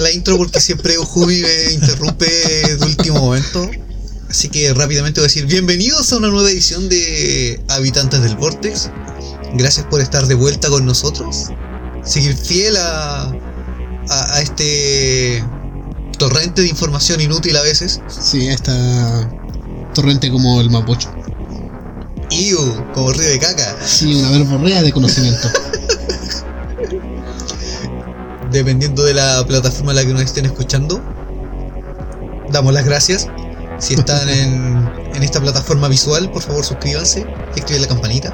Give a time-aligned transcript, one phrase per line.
[0.00, 3.70] la intro porque siempre Ujubi me interrumpe de último momento.
[4.28, 8.90] Así que rápidamente voy a decir bienvenidos a una nueva edición de Habitantes del Vortex.
[9.54, 11.46] Gracias por estar de vuelta con nosotros.
[12.04, 13.32] Seguir fiel a,
[14.08, 15.44] a, a este
[16.18, 18.00] torrente de información inútil a veces.
[18.08, 19.30] Sí, esta
[19.94, 21.10] torrente como el Mapocho.
[22.30, 22.58] Iu,
[22.92, 23.76] como río de caca.
[23.84, 25.48] Sí, una verborrea de conocimiento.
[28.56, 30.98] Dependiendo de la plataforma en la que nos estén escuchando,
[32.50, 33.28] damos las gracias.
[33.78, 38.32] Si están en, en esta plataforma visual, por favor suscríbanse, activen la campanita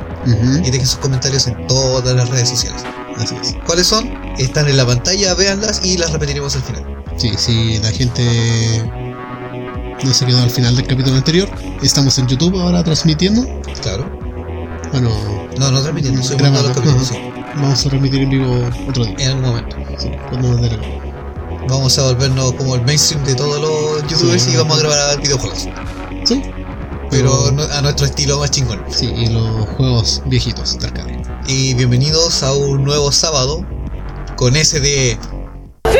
[0.64, 2.84] y dejen sus comentarios en todas las redes sociales.
[3.16, 3.56] Así es.
[3.66, 4.08] ¿Cuáles son?
[4.38, 7.04] Están en la pantalla, véanlas y las repetiremos al final.
[7.16, 8.22] Sí, sí, la gente
[10.04, 11.48] no se quedó al final del capítulo anterior.
[11.82, 13.44] Estamos en YouTube ahora transmitiendo.
[13.82, 14.08] Claro.
[14.92, 15.10] Bueno,
[15.58, 17.04] No, no transmitiendo, soy mandando los grabando.
[17.04, 19.14] capítulos, Vamos a transmitir en vivo otro día.
[19.18, 19.76] en algún momento.
[19.98, 20.70] Sí, cuando nos dé.
[21.68, 24.52] Vamos a volvernos como el mainstream de todos los youtubers Sí.
[24.52, 25.68] y vamos a grabar videojuegos.
[26.24, 26.42] Sí,
[27.10, 28.82] Pero no- a nuestro estilo más chingón.
[28.88, 31.22] sí, y los juegos viejitos de arcade.
[31.46, 33.62] Y bienvenidos a un nuevo sábado
[34.36, 35.18] con ese de
[35.84, 35.90] Yo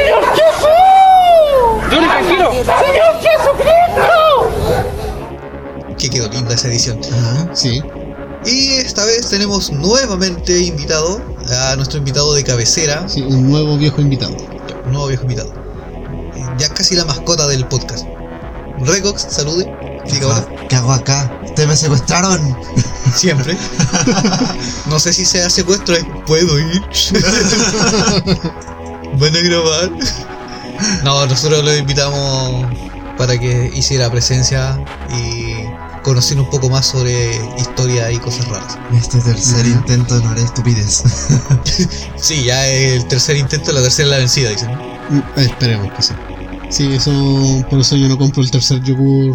[2.00, 2.50] le quiero.
[2.52, 4.08] ¡Señor Jesucristo!
[5.98, 6.98] que quedó linda esa edición.
[7.12, 7.80] Ajá, sí.
[8.44, 11.20] Y esta vez tenemos nuevamente invitado
[11.52, 14.36] a nuestro invitado de cabecera, Sí, un nuevo viejo invitado.
[14.86, 15.52] un nuevo viejo invitado.
[16.58, 18.06] Ya casi la mascota del podcast.
[18.80, 19.64] Regox, salude.
[20.10, 20.46] Diga hola.
[20.68, 21.30] ¿Qué hago acá?
[21.44, 22.56] ¿Ustedes me secuestraron?
[23.14, 23.56] Siempre.
[24.86, 26.82] No sé si sea secuestro, es puedo ir.
[29.18, 29.90] Van a grabar.
[31.04, 32.66] No, nosotros lo invitamos
[33.16, 34.78] para que hiciera presencia
[35.10, 35.51] y
[36.02, 38.78] conocer un poco más sobre historia y cosas raras.
[38.94, 41.02] Este tercer intento no haré estupidez.
[42.16, 44.70] Sí, ya el tercer intento, la tercera es la vencida, dicen.
[44.70, 46.12] Mm, Esperemos que sí.
[46.70, 47.66] Sí, eso.
[47.68, 49.34] Por eso yo no compro el tercer yogur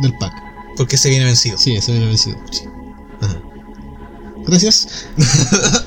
[0.00, 0.32] del pack.
[0.76, 1.58] Porque se viene vencido.
[1.58, 2.38] Sí, ese viene vencido.
[3.20, 3.40] Ajá.
[4.46, 4.88] Gracias.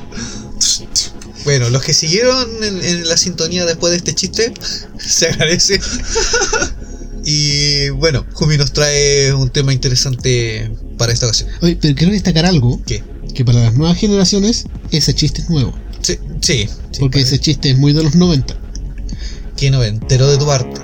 [1.44, 4.54] Bueno, los que siguieron en, en la sintonía después de este chiste,
[4.98, 5.80] se agradece.
[7.25, 11.50] Y bueno, Jumi nos trae un tema interesante para esta ocasión.
[11.61, 13.03] Oye, pero quiero destacar algo: ¿Qué?
[13.34, 15.73] que para las nuevas generaciones, ese chiste es nuevo.
[16.01, 16.67] Sí, sí.
[16.91, 18.56] sí, porque ese chiste es muy de los 90.
[19.56, 20.81] Que no entero de tu parte.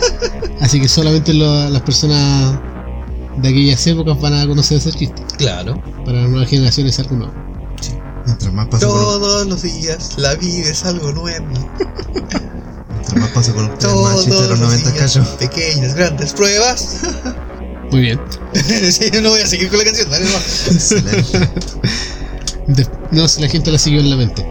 [0.60, 2.60] Así que solamente lo- las personas
[3.38, 5.22] de aquellas épocas van a conocer ese chiste.
[5.36, 5.82] Claro.
[6.04, 7.34] Para las nuevas generaciones es algo nuevo.
[8.24, 11.46] Mientras más pasa por, Todos los días la vida es algo nuevo.
[13.16, 15.36] más pasa por ustedes, más de los 90 días, callo.
[15.38, 16.98] pequeñas, grandes pruebas.
[17.90, 18.20] Muy bien.
[18.90, 20.26] sí, no voy a seguir con la canción, dale.
[22.66, 24.46] De- no, si la gente la siguió en la mente.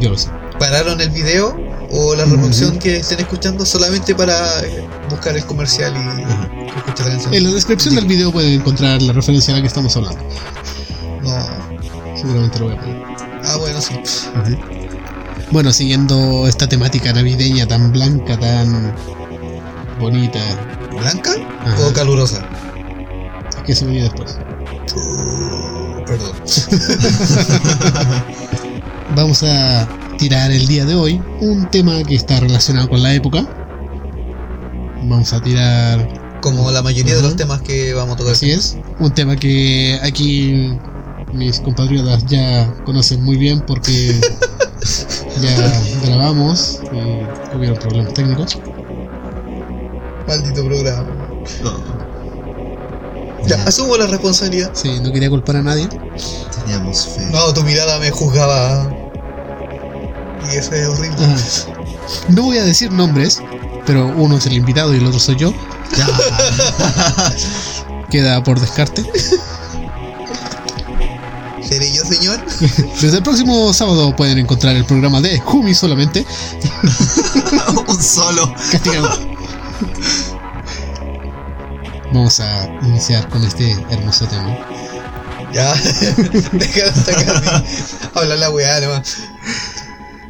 [0.00, 0.28] Yo lo sé.
[0.58, 1.56] pararon el video
[1.90, 5.98] o la reproducción que estén escuchando solamente para eh, buscar el comercial y
[6.78, 7.32] escuchar la canción.
[7.34, 10.18] En la descripción del video pueden encontrar la referencia a la que estamos hablando.
[11.22, 12.16] No.
[12.16, 13.02] Seguramente lo voy a poner.
[13.44, 13.94] Ah, bueno, sí.
[15.50, 18.92] Bueno, siguiendo esta temática navideña tan blanca, tan
[19.98, 20.40] bonita,
[21.00, 21.32] ¿Blanca
[21.64, 21.86] Ajá.
[21.88, 22.46] o calurosa?
[23.64, 24.38] que se venía después.
[24.96, 26.32] Uh, perdón.
[29.14, 29.86] Vamos a
[30.16, 33.46] tirar el día de hoy un tema que está relacionado con la época.
[35.02, 36.08] Vamos a tirar,
[36.40, 38.32] Como la mayoría de los temas que vamos a tocar.
[38.32, 40.78] así es, un tema que aquí
[41.34, 44.18] mis compatriotas ya conocen muy bien porque
[45.40, 48.58] ya grabamos y hubieron problemas técnicos.
[50.26, 51.08] Maldito programa.
[51.62, 51.72] No,
[53.46, 54.70] Ya, Ya, asumo la responsabilidad.
[54.74, 55.88] Sí, no quería culpar a nadie.
[56.64, 57.26] teníamos fe.
[57.30, 58.90] No, tu mirada me juzgaba.
[60.52, 61.24] Y eso es horrible.
[61.24, 61.36] Ajá.
[62.28, 63.40] No voy a decir nombres,
[63.86, 65.52] pero uno es el invitado y el otro soy yo.
[65.96, 66.06] Ya.
[68.10, 69.04] Queda por descarte.
[71.68, 72.40] ¿Seré yo, señor?
[73.00, 76.24] Desde el próximo sábado pueden encontrar el programa de Jumi solamente.
[77.86, 78.54] Un solo.
[78.72, 79.36] Castigado.
[82.12, 84.56] Vamos a iniciar con este hermoso tema.
[85.52, 85.74] Ya.
[86.52, 87.64] Deja de sacar.
[88.14, 89.18] Habla la weá nomás.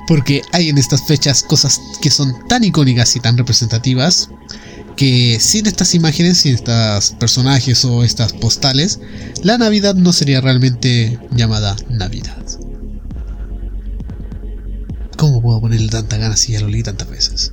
[0.08, 4.30] Porque hay en estas fechas cosas que son tan icónicas y tan representativas
[4.98, 8.98] que sin estas imágenes, sin estos personajes o estas postales,
[9.44, 12.36] la Navidad no sería realmente llamada Navidad.
[15.16, 17.52] ¿Cómo puedo ponerle tanta ganas si ya lo leí tantas veces?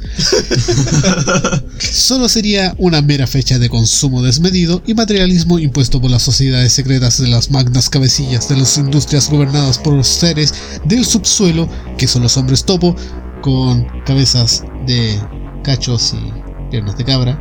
[1.79, 7.19] Solo sería una mera fecha de consumo desmedido y materialismo impuesto por las sociedades secretas
[7.19, 10.53] de las magnas cabecillas de las industrias gobernadas por los seres
[10.85, 12.95] del subsuelo, que son los hombres topo,
[13.43, 15.19] con cabezas de
[15.63, 16.44] cachos y
[16.75, 17.39] piernas de cabra,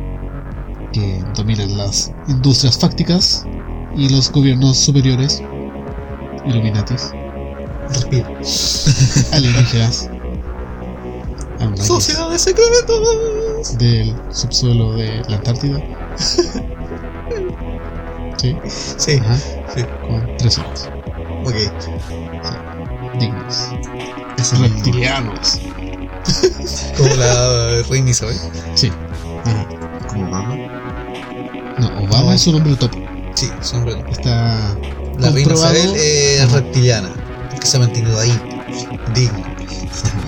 [0.93, 3.43] que dominan las industrias fácticas
[3.97, 5.43] y los gobiernos superiores,
[6.45, 7.11] Illuminatis,
[7.89, 8.29] Respira.
[9.33, 10.09] alienígenas,
[11.81, 13.77] Sociedades secretas.
[13.77, 15.81] del subsuelo de la Antártida.
[18.37, 19.37] Sí, Sí, ajá,
[19.73, 19.81] sí.
[20.07, 20.89] con tres ojos,
[21.45, 21.55] Ok.
[23.19, 23.55] dignos,
[24.37, 24.75] Eso mismo.
[24.75, 25.59] reptilianos.
[26.97, 28.37] Como la reina Isabel.
[28.75, 28.91] Sí,
[29.45, 29.67] ajá.
[30.07, 30.55] Como Obama.
[31.77, 32.33] No, Obama No.
[32.33, 32.97] es un hombre topo.
[33.35, 34.75] Sí, son re- Está
[35.19, 35.53] La reina.
[35.53, 37.09] Isabel es reptiliana.
[37.59, 38.37] Que se ha mantenido ahí.
[39.13, 39.55] Digna.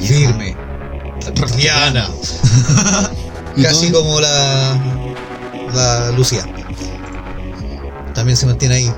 [0.02, 0.56] Firme.
[1.36, 2.08] Reptiliana.
[3.62, 4.78] Casi todo- como la.
[5.74, 6.46] La Lucía.
[8.14, 8.94] También se mantiene ahí.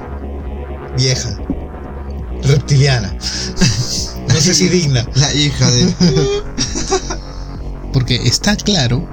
[0.98, 1.30] Vieja.
[2.44, 3.14] Reptiliana.
[4.28, 5.06] No sé si digna.
[5.16, 5.94] La hija de.
[7.94, 9.08] Porque está claro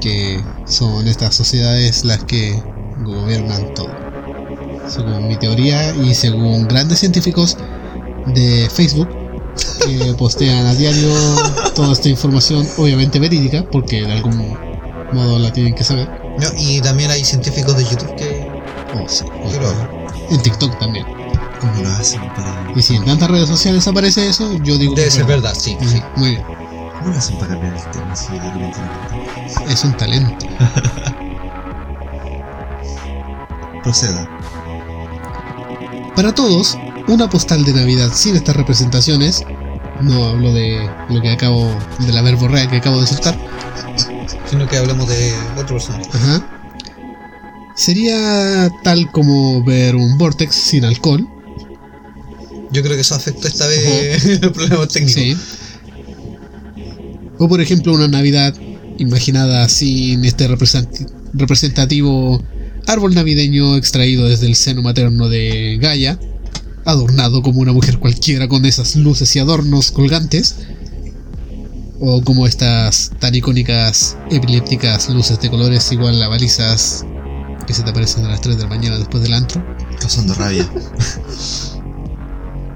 [0.00, 2.60] que son estas sociedades las que
[3.04, 3.90] gobiernan todo.
[4.88, 7.56] Según mi teoría y según grandes científicos
[8.26, 9.08] de Facebook
[9.86, 11.12] que postean a diario
[11.74, 14.56] toda esta información, obviamente verídica, porque de algún
[15.12, 16.08] modo la tienen que saber.
[16.40, 18.48] No, y también hay científicos de YouTube que,
[18.92, 19.88] Oh, sí, que lo hacen.
[20.30, 21.06] en TikTok también.
[21.60, 22.72] ¿Cómo lo hacen para.?
[22.74, 25.76] Y si en tantas redes sociales aparece eso, yo digo Debe ser verdad, sí.
[25.80, 26.02] Sí.
[26.16, 26.42] Muy bien,
[27.00, 28.26] ¿Cómo lo hacen para cambiar el tema si
[29.72, 30.46] es un talento.
[33.82, 34.28] Proceda.
[36.14, 36.76] Para todos,
[37.08, 39.42] una postal de Navidad sin estas representaciones,
[40.02, 41.66] no hablo de lo que acabo,
[41.98, 43.36] de la verborrea que acabo de soltar,
[44.50, 46.04] Sino que hablamos de otro personaje.
[46.12, 46.46] ajá,
[47.76, 51.26] sería tal como ver un vortex sin alcohol,
[52.72, 55.18] Yo creo que eso afecta esta vez el problema técnico.
[55.18, 55.36] sí.
[57.42, 58.54] O por ejemplo una Navidad
[58.98, 62.42] imaginada sin este represent- representativo
[62.86, 66.20] árbol navideño extraído desde el seno materno de Gaia,
[66.84, 70.56] adornado como una mujer cualquiera con esas luces y adornos colgantes,
[71.98, 77.06] o como estas tan icónicas epilépticas luces de colores igual a balizas
[77.66, 79.64] que se te aparecen a las 3 de la mañana después del antro,
[79.98, 80.68] Causando rabia.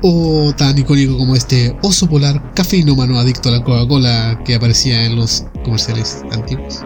[0.07, 5.17] o tan icónico como este oso polar cafeinómano adicto a la Coca-Cola que aparecía en
[5.17, 6.83] los comerciales antiguos.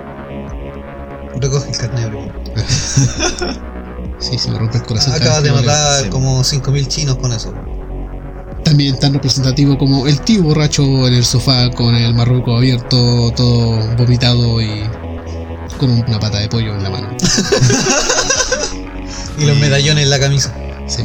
[1.41, 2.33] Recoge el carnero.
[4.21, 5.13] Sí, se me rompe el corazón.
[5.13, 6.09] Acabas de matar sí.
[6.09, 7.55] como 5.000 chinos con eso.
[8.65, 13.79] También tan representativo como el tío borracho en el sofá con el marruco abierto, todo
[13.97, 14.83] vomitado y
[15.79, 17.17] con una pata de pollo en la mano.
[19.39, 20.53] Y los medallones en la camisa.
[20.89, 21.05] Sí,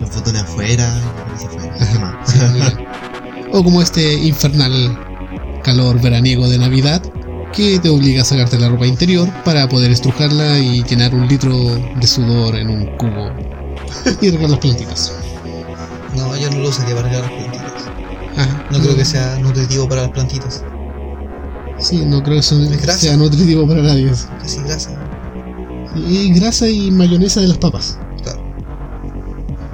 [0.00, 1.00] Los botones afuera.
[1.40, 2.78] y afuera.
[3.52, 4.98] O como este infernal
[5.62, 7.02] calor veraniego de Navidad
[7.52, 11.54] que te obliga a sacarte la ropa interior para poder estrujarla y llenar un litro
[11.54, 13.30] de sudor en un cubo
[14.20, 15.12] y regar las plantitas.
[16.14, 17.72] No, yo no lo usaría para regar las plantitas.
[18.36, 18.66] Ajá.
[18.70, 20.62] No creo que sea nutritivo para las plantitas.
[21.78, 24.10] Sí, no creo que sea nutritivo para nadie.
[24.40, 24.90] Casi grasa.
[25.94, 27.98] Y grasa y mayonesa de las papas.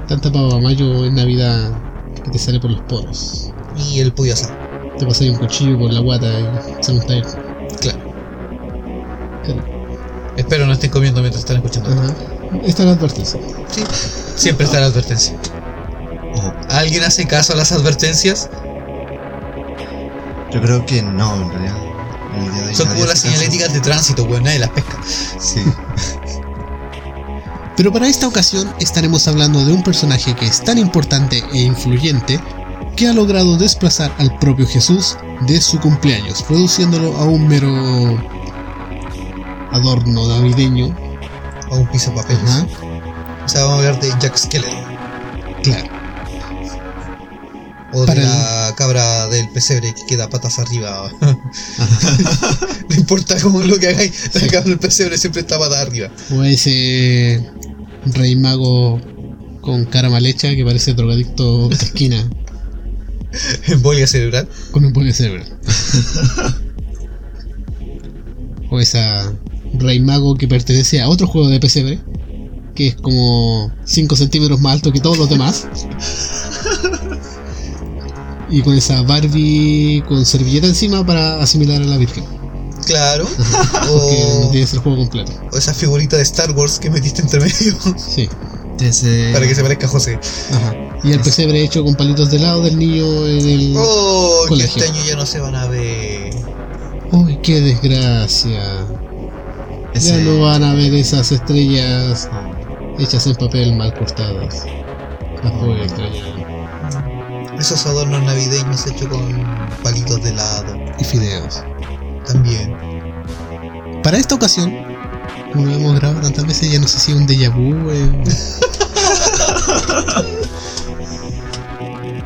[0.07, 1.71] Tanta papa mayo en Navidad
[2.23, 3.51] que te sale por los poros.
[3.77, 4.53] Y el pollo asado.
[4.97, 7.23] Te pasas un cuchillo por la guata y se tallo.
[7.79, 7.99] Claro.
[9.43, 9.63] Claro.
[10.37, 11.91] Espero no estén comiendo mientras están escuchando.
[11.91, 12.13] Ajá.
[12.65, 13.39] Esta es la advertencia.
[13.71, 13.83] Sí.
[14.35, 15.35] Siempre está la advertencia.
[16.35, 18.49] Oh, ¿Alguien hace caso a las advertencias?
[20.51, 21.77] yo creo que no, en realidad.
[22.35, 23.39] En el día de hoy Son nadie como las hace caso.
[23.39, 24.43] señaléticas de tránsito, weón.
[24.43, 24.99] Nadie las pesca.
[25.39, 25.61] Sí.
[27.75, 32.39] Pero para esta ocasión estaremos hablando de un personaje que es tan importante e influyente
[32.95, 37.69] que ha logrado desplazar al propio Jesús de su cumpleaños, reduciéndolo a un mero
[39.71, 40.95] adorno navideño.
[41.71, 42.13] O un piso.
[42.15, 42.67] Ajá,
[43.45, 44.77] O sea, vamos a hablar de Jack Skeleton.
[45.63, 45.92] claro.
[47.93, 51.11] O de la cabra del pesebre que queda patas arriba.
[52.89, 56.09] no importa cómo lo que hagáis, la cabra del pesebre siempre está patas arriba.
[56.31, 57.43] O ese
[58.05, 58.99] rey mago
[59.61, 62.29] con cara mal hecha que parece drogadicto de esquina
[63.67, 64.47] Embolia cerebral.
[64.71, 65.47] con polio cerebral.
[68.69, 69.33] o esa
[69.75, 71.99] rey mago que pertenece a otro juego de pesebre
[72.75, 75.67] que es como 5 centímetros más alto que todos los demás.
[78.49, 82.23] Y con esa Barbie con servilleta encima para asimilar a la Virgen.
[82.85, 83.25] Claro.
[83.25, 83.49] Porque
[83.87, 85.31] no o, tienes el juego completo.
[85.51, 88.29] o esa figurita de Star Wars que metiste entre medio Sí.
[88.79, 90.19] Ese- para que se parezca a José.
[90.51, 90.75] Ajá.
[91.03, 93.73] Y el pesebre hecho con palitos de lado del niño en el.
[93.77, 94.83] Oh, que Colegio.
[94.83, 96.33] este año ya no se van a ver.
[97.11, 98.61] ¡Uy, qué desgracia!
[99.93, 102.27] ese- Ya no van a ver esas estrellas
[102.99, 104.65] hechas en papel mal cortadas.
[105.43, 106.52] Las voy a extrañar.
[107.59, 109.43] Esos adornos navideños hechos con
[109.83, 110.75] palitos de helado.
[110.99, 111.63] Y fideos.
[112.25, 112.75] También.
[114.03, 114.73] Para esta ocasión,
[115.53, 117.73] como lo hemos grabado tantas veces, ya no sé si un déjà vu.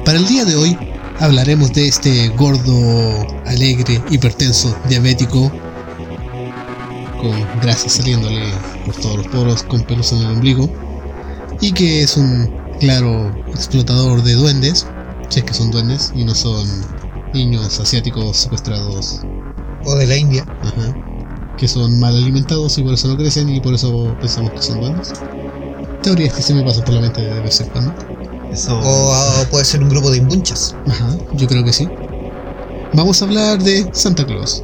[0.05, 0.77] Para el día de hoy,
[1.19, 5.51] hablaremos de este gordo, alegre, hipertenso, diabético,
[7.21, 8.53] con grasa saliéndole
[8.85, 10.69] por todos los poros, con pelos en el ombligo,
[11.59, 14.87] y que es un claro explotador de duendes,
[15.29, 16.67] si es que son duendes y no son
[17.33, 19.21] niños asiáticos secuestrados
[19.85, 20.45] O de la India.
[20.61, 20.95] Ajá.
[21.57, 24.79] Que son mal alimentados y por eso no crecen y por eso pensamos que son
[24.79, 25.13] buenos.
[26.03, 27.93] Teorías que se me pasan por la mente de vez en cuando.
[28.51, 28.77] Eso.
[28.79, 30.75] O, ah, puede ser un grupo de imbunchas.
[30.87, 31.87] Ajá, yo creo que sí.
[32.93, 34.63] Vamos a hablar de Santa Claus.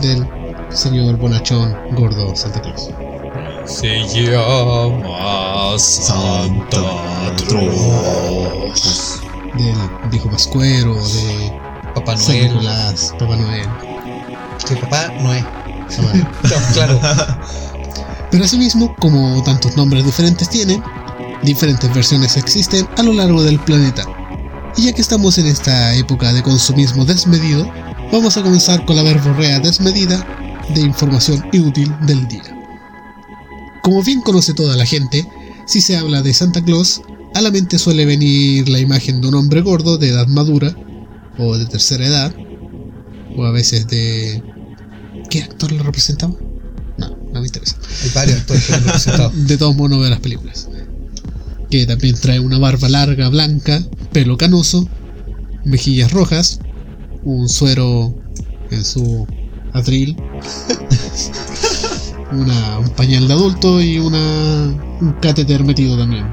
[0.00, 0.26] Del
[0.70, 2.90] señor bonachón gordo Santa Claus.
[3.64, 6.78] Se llama Santa
[7.48, 9.22] Claus.
[9.56, 9.76] Del
[10.10, 11.52] viejo pascuero, de
[11.94, 12.48] Papá Noel.
[12.48, 13.68] Nicolás, Papá Noel.
[14.66, 15.12] Que papá.
[15.92, 16.98] No, claro.
[18.30, 20.82] Pero asimismo, como tantos nombres diferentes tiene,
[21.42, 24.04] diferentes versiones existen a lo largo del planeta.
[24.76, 27.70] Y ya que estamos en esta época de consumismo desmedido,
[28.10, 30.24] vamos a comenzar con la verborrea desmedida
[30.74, 32.58] de información inútil del día.
[33.82, 35.28] Como bien conoce toda la gente,
[35.66, 37.02] si se habla de Santa Claus,
[37.34, 40.74] a la mente suele venir la imagen de un hombre gordo de edad madura,
[41.38, 42.34] o de tercera edad,
[43.36, 44.42] o a veces de...
[45.30, 46.34] ¿Qué actor lo representaba?
[46.98, 49.30] No, no me interesa Hay varios actores que lo han representado.
[49.34, 50.68] de todos modos no veo las películas.
[51.70, 54.86] Que también trae una barba larga, blanca, pelo canoso,
[55.64, 56.60] mejillas rojas,
[57.24, 58.14] un suero
[58.70, 59.26] en su
[59.72, 60.16] atril,
[62.32, 66.26] una, un pañal de adulto y una, un catéter metido también.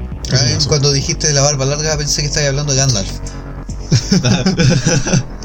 [0.68, 3.10] Cuando dijiste de la barba larga pensé que estabas hablando de Gandalf.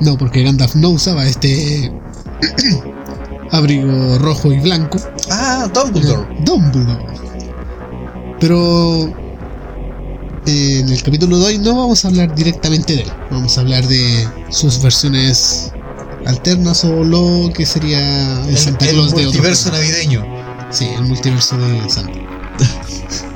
[0.00, 1.92] No, porque Gandalf no usaba este
[3.50, 4.98] abrigo rojo y blanco.
[5.30, 6.26] Ah, Dumbledore.
[6.42, 7.04] Dumbledore.
[8.40, 9.08] Pero
[10.46, 13.12] eh, en el capítulo de hoy no vamos a hablar directamente de él.
[13.30, 15.70] Vamos a hablar de sus versiones
[16.26, 19.92] alternas o lo que sería el, El, Santa el Claus de otro multiverso planeta.
[19.92, 20.24] navideño.
[20.70, 22.18] Sí, el multiverso de Santa.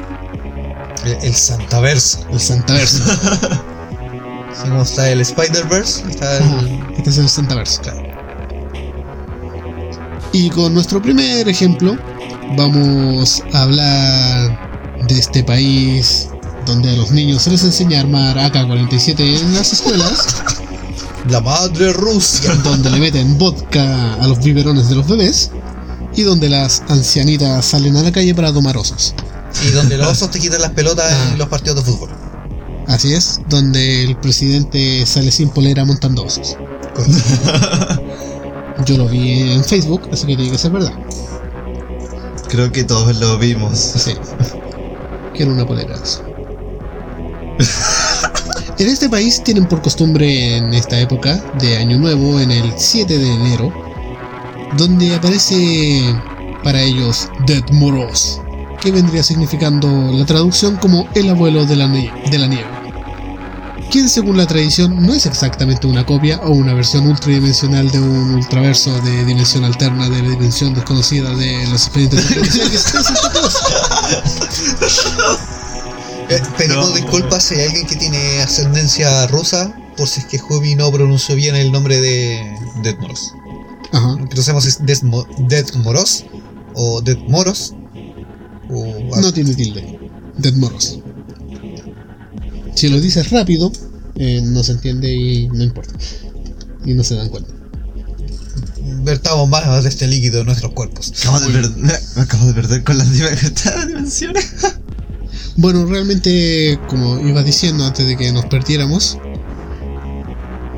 [1.05, 2.21] El, el Santaverso.
[2.31, 3.03] El Santaverso.
[4.53, 6.81] Así como está el Spider-Verse, está el.
[6.97, 7.83] este es el Santaverso.
[7.83, 8.03] Claro.
[10.33, 11.97] Y con nuestro primer ejemplo,
[12.57, 16.29] vamos a hablar de este país
[16.67, 20.43] donde a los niños se les enseña a armar AK-47 en las escuelas,
[21.31, 22.53] La madre Rusia.
[22.65, 25.51] donde le meten vodka a los biberones de los bebés
[26.15, 29.15] y donde las ancianitas salen a la calle para tomar osos.
[29.63, 31.29] Y donde los osos te quitan las pelotas Ah.
[31.33, 32.11] en los partidos de fútbol.
[32.87, 36.57] Así es, donde el presidente sale sin polera montando osos.
[38.87, 40.93] Yo lo vi en Facebook, así que tiene que ser verdad.
[42.49, 43.79] Creo que todos lo vimos.
[43.79, 44.13] Sí.
[45.35, 46.23] Quiero una polera de eso.
[48.79, 53.17] En este país tienen por costumbre en esta época de Año Nuevo, en el 7
[53.19, 53.73] de enero,
[54.77, 56.15] donde aparece
[56.65, 58.41] para ellos Dead Moros,
[58.85, 62.69] que vendría significando la traducción como el abuelo de la, nie- de la nieve.
[63.91, 68.35] Quien según la tradición no es exactamente una copia o una versión ultradimensional de un
[68.35, 72.37] ultraverso de dimensión alterna de la dimensión desconocida de los expedientes de.
[76.31, 76.95] Eh, pedimos No.
[76.97, 81.35] disculpas si hay alguien que tiene ascendencia rusa, por si es que Jubi no pronunció
[81.37, 83.33] bien el nombre de Dead Moros.
[83.93, 84.17] Ajá.
[84.29, 86.25] Que no sabemos si es Dead, Mo- Dead Moros
[86.75, 87.75] o Dead Moros.
[88.71, 89.99] O No tiene tilde.
[90.39, 90.99] Dead Moros.
[92.75, 93.71] Si lo dices rápido,
[94.17, 95.95] eh, no se entiende y no importa.
[96.85, 97.51] Y no se dan cuenta.
[99.05, 101.13] vertamos más de este líquido en nuestros cuerpos.
[101.21, 101.73] Acabo de perder,
[102.17, 104.47] me acabo de perder con las dim- dimensiones.
[105.57, 109.19] Bueno, realmente, como iba diciendo antes de que nos perdiéramos,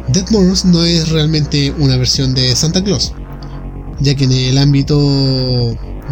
[0.09, 3.12] Dead Moros no es realmente una versión de Santa Claus,
[4.00, 4.99] ya que en el ámbito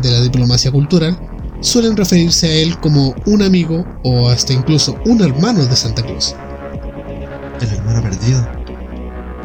[0.02, 1.18] de la diplomacia cultural
[1.64, 6.36] suelen referirse a él como un amigo o hasta incluso un hermano de Santa Claus.
[7.60, 8.46] El hermano perdido.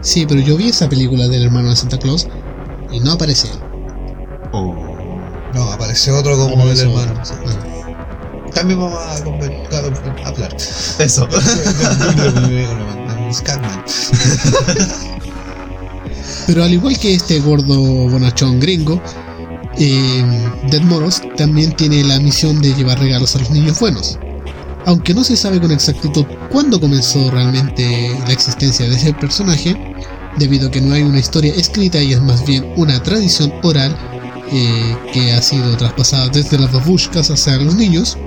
[0.01, 2.27] Sí, pero yo vi esa película del hermano de Santa Claus
[2.91, 3.53] y no aparece él.
[4.51, 4.75] Oh.
[5.53, 7.13] No, aparece otro como el hermano.
[7.13, 7.25] otro.
[7.25, 7.33] sí.
[7.45, 7.55] Ah.
[8.53, 9.15] También vamos a,
[10.27, 10.55] hablar.
[10.99, 11.27] Eso.
[16.47, 18.99] Pero al igual que este gordo bonachón gringo,
[19.79, 20.23] eh,
[20.69, 24.19] Dead Moros también tiene la misión de llevar regalos a los niños buenos.
[24.85, 29.75] Aunque no se sabe con exactitud cuándo comenzó realmente la existencia de ese personaje,
[30.37, 33.95] debido a que no hay una historia escrita y es más bien una tradición oral
[34.51, 38.17] eh, que ha sido traspasada desde las babushkas hacia los niños.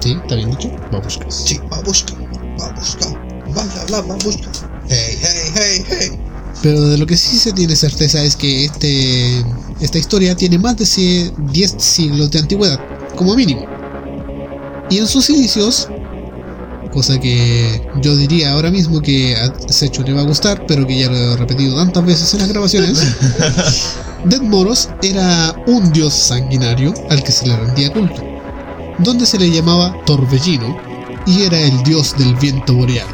[0.00, 0.12] ¿Sí?
[0.22, 0.70] ¿Está bien dicho?
[0.92, 1.34] Babushkas.
[1.46, 2.14] Sí, babushka,
[2.58, 3.08] babushka,
[3.54, 4.50] vaya la babushka.
[4.88, 6.20] Hey, hey, hey, hey.
[6.62, 9.44] Pero de lo que sí se tiene certeza es que este,
[9.80, 12.80] esta historia tiene más de cie- 10 siglos de antigüedad,
[13.16, 13.64] como mínimo.
[14.90, 15.88] Y en sus inicios,
[16.92, 20.98] cosa que yo diría ahora mismo que a Secho le va a gustar, pero que
[20.98, 22.98] ya lo he repetido tantas veces en las grabaciones,
[24.24, 28.22] Dead Moros era un dios sanguinario al que se le rendía culto,
[28.98, 30.76] donde se le llamaba Torbellino
[31.26, 33.06] y era el dios del viento boreal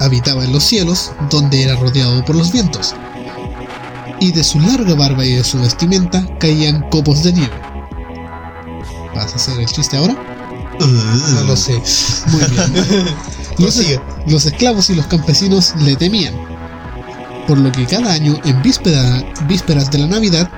[0.00, 2.92] habitaba en los cielos, donde era rodeado por los vientos.
[4.22, 7.52] Y de su larga barba y de su vestimenta caían copos de nieve.
[9.14, 10.16] ¿Vas a hacer el chiste ahora?
[10.78, 11.74] No lo sé.
[12.30, 13.06] Muy bien.
[13.58, 13.78] Los,
[14.26, 16.34] los esclavos y los campesinos le temían,
[17.46, 20.50] por lo que cada año, en víspera- vísperas de la Navidad,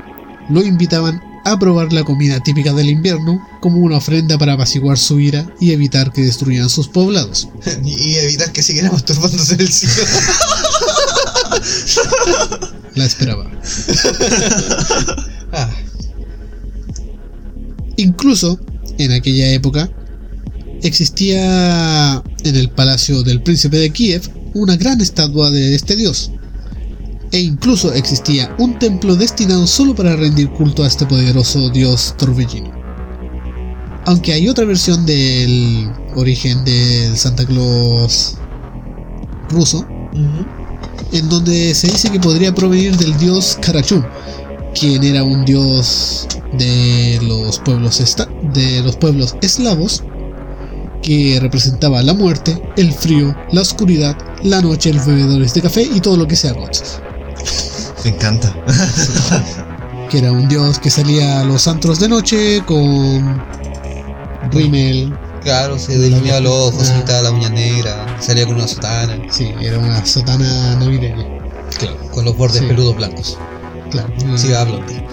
[0.48, 5.18] lo invitaban a probar la comida típica del invierno como una ofrenda para apaciguar su
[5.18, 7.48] ira y evitar que destruyeran sus poblados.
[7.84, 9.94] Y evitar que siguiera masturbándose en el cielo.
[12.94, 13.50] La esperaba.
[15.56, 15.70] Ah,
[17.96, 18.58] Incluso
[18.98, 19.88] en aquella época
[20.82, 24.22] existía en el palacio del príncipe de Kiev
[24.54, 26.30] una gran estatua de este dios.
[27.32, 32.72] E incluso existía un templo destinado solo para rendir culto a este poderoso dios torbellino.
[34.06, 38.36] Aunque hay otra versión del origen del Santa Claus
[39.48, 39.86] ruso.
[41.12, 44.04] En donde se dice que podría provenir del dios Karachun,
[44.78, 50.02] quien era un dios de los pueblos esta- de los pueblos eslavos
[51.02, 56.00] que representaba la muerte, el frío, la oscuridad, la noche, los bebedores de café y
[56.00, 56.98] todo lo que sea roches.
[58.04, 58.54] Me encanta.
[60.10, 63.42] Que era un dios que salía a los antros de noche con
[64.52, 65.12] rímel,
[65.44, 69.18] Claro, se delineaba los ojos, se quitaba la uña negra, salía con una sotana.
[69.30, 71.24] sí, era una sotana navideña.
[71.78, 72.66] Claro, con los bordes Sí.
[72.66, 73.38] peludos blancos.
[73.90, 74.78] Claro, Sí, hablo.
[74.78, 75.04] blondie.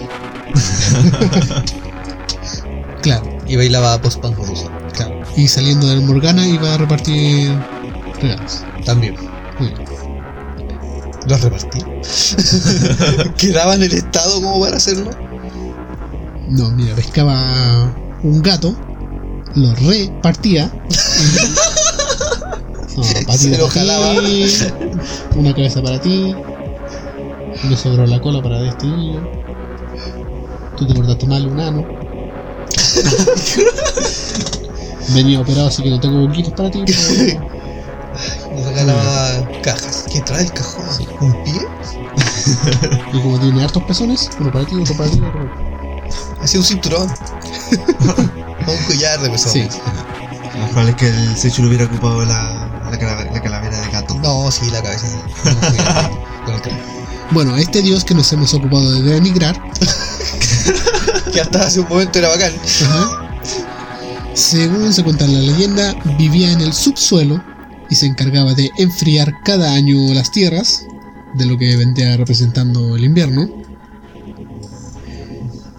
[3.02, 4.70] claro, Y bailaba post-punk ruso.
[4.94, 5.20] claro.
[5.36, 7.52] Y saliendo del Morgana iba a repartir
[8.20, 8.64] regalos.
[8.84, 9.16] También.
[9.58, 9.84] Muy bien.
[11.26, 11.84] Los repartía.
[13.36, 15.10] ¿Quedaba en el estado como para hacerlo?
[16.48, 18.74] No, mira, pescaba un gato,
[19.54, 20.70] lo repartía.
[22.96, 24.14] No, lo para ti, jalaba.
[25.36, 26.34] Una cabeza para ti.
[27.64, 29.20] Me sobró la cola para este niño.
[30.76, 31.86] Tú te cortaste mal un ano.
[35.14, 36.82] Venía operado, así que no tengo boquitos para ti.
[37.16, 37.40] pero-
[38.56, 40.04] Nos regalaba cajas.
[40.10, 40.84] ¿Qué trae el cajón?
[41.20, 41.60] ¿Un pie?
[43.12, 45.50] Y como tiene hartos pezones, uno para ti, otro para ti, otro para ti.
[46.40, 47.08] Hacía un cinturón.
[48.70, 49.60] Un collar de Sí.
[49.60, 49.78] personas.
[50.58, 53.90] Lo probable es que el Sechu no hubiera ocupado la, la, calavera, la calavera de
[53.90, 54.14] gato.
[54.16, 55.06] No, sí, la cabeza.
[56.44, 56.78] Con el.
[57.32, 59.58] Bueno, este dios que nos hemos ocupado de denigrar
[61.32, 62.52] Que hasta hace un momento era bacán.
[62.84, 63.40] Ajá.
[64.34, 67.42] Según se cuenta en la leyenda, vivía en el subsuelo
[67.88, 70.84] y se encargaba de enfriar cada año las tierras,
[71.34, 73.48] de lo que vendría representando el invierno.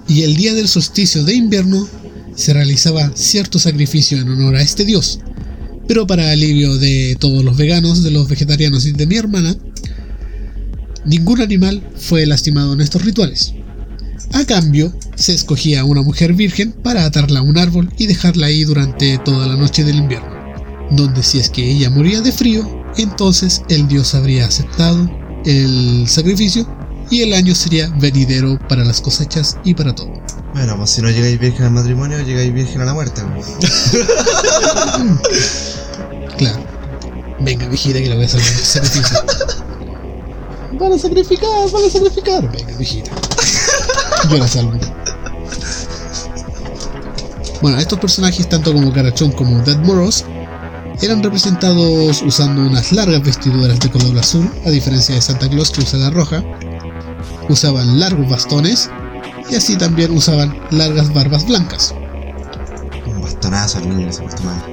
[0.07, 1.87] Y el día del solsticio de invierno
[2.35, 5.19] se realizaba cierto sacrificio en honor a este dios.
[5.87, 9.55] Pero para alivio de todos los veganos, de los vegetarianos y de mi hermana,
[11.05, 13.53] ningún animal fue lastimado en estos rituales.
[14.31, 18.63] A cambio, se escogía una mujer virgen para atarla a un árbol y dejarla ahí
[18.63, 20.29] durante toda la noche del invierno,
[20.91, 25.09] donde si es que ella moría de frío, entonces el dios habría aceptado
[25.45, 26.67] el sacrificio
[27.11, 30.13] y el año sería venidero para las cosechas y para todo.
[30.53, 33.21] Bueno, pues si no llegáis virgen al matrimonio, llegáis virgen a la muerte.
[36.37, 36.63] Claro.
[37.39, 39.19] Venga, viejita, que la voy a sacrificio.
[40.79, 42.51] Van a sacrificar, van a sacrificar.
[42.51, 43.11] Venga, viejita.
[44.29, 44.73] Yo la salvo.
[47.61, 50.25] Bueno, estos personajes, tanto como Carachón como Dead Moros,
[51.01, 55.81] eran representados usando unas largas vestiduras de color azul, a diferencia de Santa Claus que
[55.81, 56.43] usa la roja.
[57.47, 58.89] Usaban largos bastones
[59.53, 61.93] y así también usaban largas barbas blancas.
[63.05, 64.63] Un bastonazo al niño, se mal.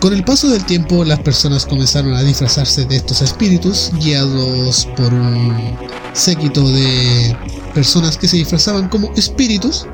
[0.00, 5.12] Con el paso del tiempo, las personas comenzaron a disfrazarse de estos espíritus, guiados por
[5.12, 5.76] un
[6.14, 7.36] séquito de
[7.74, 9.86] personas que se disfrazaban como espíritus,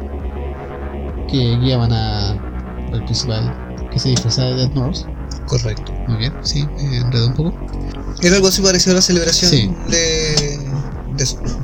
[1.31, 2.31] que guiaban a
[2.93, 3.53] al principal
[3.93, 4.99] que se disfrazaba de Dead North.
[5.47, 5.93] Correcto.
[6.07, 7.53] Muy bien, sí, me enredo un poco.
[8.23, 9.71] Era algo así parecido a la celebración Sí.
[9.89, 10.38] de,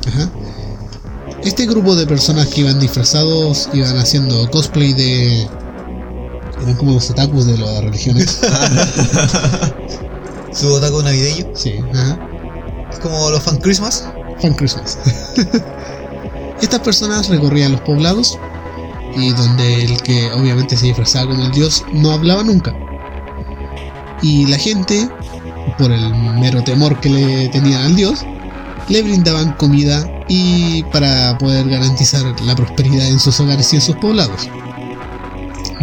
[0.09, 0.31] Ajá.
[1.43, 5.47] Este grupo de personas que iban disfrazados iban haciendo cosplay de.
[6.63, 8.41] Eran como los otakus de las religiones.
[10.53, 11.49] Su otaku navideño.
[11.55, 12.19] Sí, ajá.
[12.91, 14.09] Es como los fan Christmas.
[14.41, 14.99] Fan Christmas.
[16.63, 18.39] Estas personas recorrían los poblados
[19.17, 22.75] y donde el que obviamente se disfrazaba como el dios no hablaba nunca.
[24.23, 25.09] Y la gente,
[25.79, 28.25] por el mero temor que le tenían al dios,
[28.89, 33.97] le brindaban comida y para poder garantizar la prosperidad en sus hogares y en sus
[33.97, 34.49] poblados.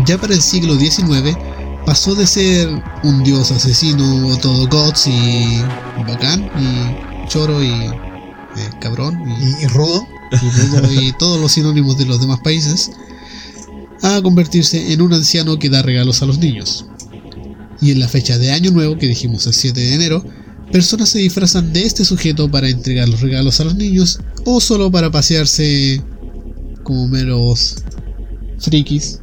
[0.06, 1.38] Ya para el siglo XIX
[1.86, 2.70] pasó de ser
[3.04, 5.62] un dios asesino todo gods y
[6.08, 7.94] bacán y choro y eh,
[8.80, 10.06] cabrón y, Y, y rudo.
[10.32, 12.92] y rudo y todos los sinónimos de los demás países
[14.02, 16.86] a convertirse en un anciano que da regalos a los niños.
[17.82, 20.24] Y en la fecha de Año Nuevo, que dijimos el 7 de enero,
[20.72, 24.92] personas se disfrazan de este sujeto para entregar los regalos a los niños o solo
[24.92, 26.02] para pasearse
[26.84, 27.76] como meros
[28.60, 29.20] frikis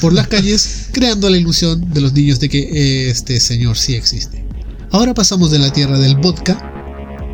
[0.00, 4.46] por las calles, creando la ilusión de los niños de que este señor sí existe.
[4.90, 6.66] Ahora pasamos de la tierra del vodka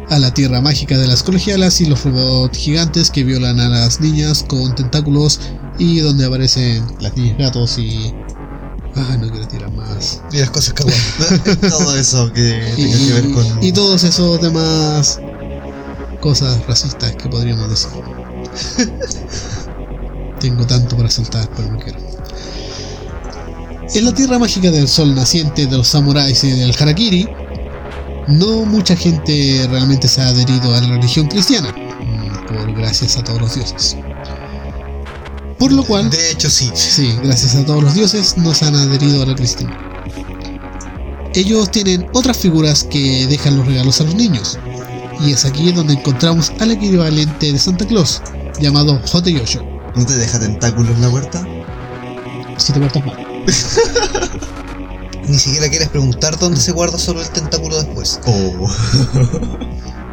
[0.08, 4.00] a la tierra mágica de las colegialas y los robots gigantes que violan a las
[4.00, 5.40] niñas con tentáculos
[5.78, 8.12] y donde aparecen las niñas gatos y...
[8.96, 10.20] Ah, no quiero tirar más.
[10.32, 10.96] Y las cosas kawaii.
[11.68, 13.62] Todo eso que Y, tenga que ver con.
[13.62, 15.20] y todos esos demás
[16.20, 17.90] cosas racistas que podríamos decir.
[20.40, 21.98] Tengo tanto para soltar, pero no quiero.
[23.94, 27.28] En la tierra mágica del sol naciente, de los samuráis y del harakiri,
[28.28, 33.22] no mucha gente realmente se ha adherido a la religión cristiana, mm, por gracias a
[33.24, 33.96] todos los dioses.
[35.58, 36.70] Por lo cual, De hecho, sí.
[36.74, 39.76] Sí, gracias a todos los dioses nos han adherido a la cristiana.
[41.34, 44.58] Ellos tienen otras figuras que dejan los regalos a los niños.
[45.20, 48.22] Y es aquí donde encontramos al equivalente de Santa Claus,
[48.60, 49.62] llamado Hote Yosho,
[49.94, 51.46] ¿No te deja tentáculos en la puerta?
[52.58, 53.16] si te portas mal.
[55.28, 58.20] Ni siquiera quieres preguntar dónde se guarda solo el tentáculo después.
[58.26, 58.68] Oh.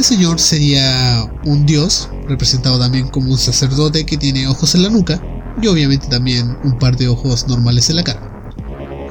[0.00, 4.88] Este señor sería un dios, representado también como un sacerdote que tiene ojos en la
[4.88, 5.20] nuca,
[5.60, 8.22] y obviamente también un par de ojos normales en la cara.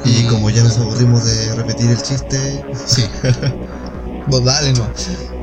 [0.04, 3.04] Y como ya nos aburrimos de repetir el chiste Sí,
[4.30, 4.90] Vos dale, no.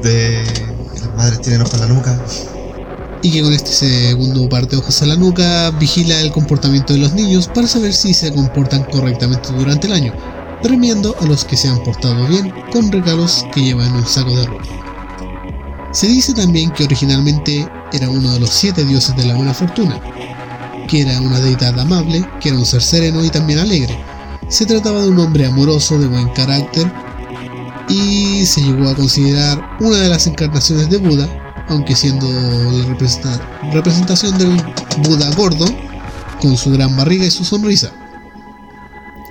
[0.03, 0.43] de
[0.95, 2.21] las madres tienen ojos en la nuca,
[3.23, 6.99] y que con este segundo par de ojos en la nuca vigila el comportamiento de
[6.99, 10.13] los niños para saber si se comportan correctamente durante el año,
[10.61, 14.47] premiando a los que se han portado bien con regalos que llevan un saco de
[14.47, 14.86] ropa.
[15.97, 19.99] Se dice también que originalmente era uno de los siete dioses de la buena fortuna,
[20.87, 23.99] que era una deidad amable, que era un ser sereno y también alegre.
[24.51, 26.93] Se trataba de un hombre amoroso, de buen carácter,
[27.89, 33.41] y se llegó a considerar una de las encarnaciones de Buda, aunque siendo la representa-
[33.73, 34.55] representación del
[35.03, 35.65] Buda gordo,
[36.43, 37.91] con su gran barriga y su sonrisa.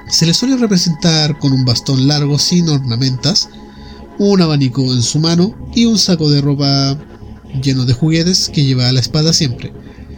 [0.08, 3.50] Se le suele representar con un bastón largo sin ornamentas,
[4.20, 6.98] un abanico en su mano y un saco de ropa
[7.62, 9.74] lleno de juguetes que lleva a la espada siempre.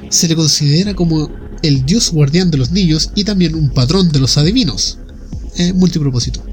[0.09, 1.29] Se le considera como
[1.63, 4.99] el dios guardián de los niños y también un patrón de los adivinos.
[5.57, 6.43] Eh, multipropósito.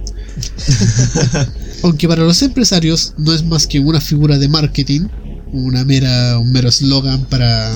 [1.83, 5.09] Aunque para los empresarios no es más que una figura de marketing,
[5.53, 7.71] una mera, un mero eslogan para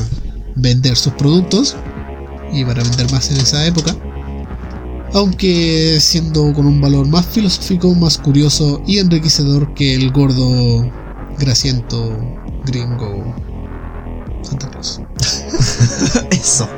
[0.56, 1.76] vender sus productos
[2.52, 3.96] y para vender más en esa época.
[5.14, 10.90] Aunque siendo con un valor más filosófico, más curioso y enriquecedor que el gordo,
[11.38, 12.16] grasiento,
[12.64, 13.34] gringo,
[14.42, 15.00] Santa Claus.
[16.30, 16.68] eso.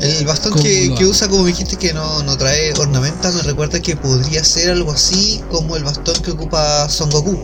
[0.00, 3.96] El bastón ¿Cómo que, usa, como dijiste, que no, no trae ornamentas, me recuerda que
[3.96, 7.36] podría ser algo así como el bastón que ocupa Son Goku.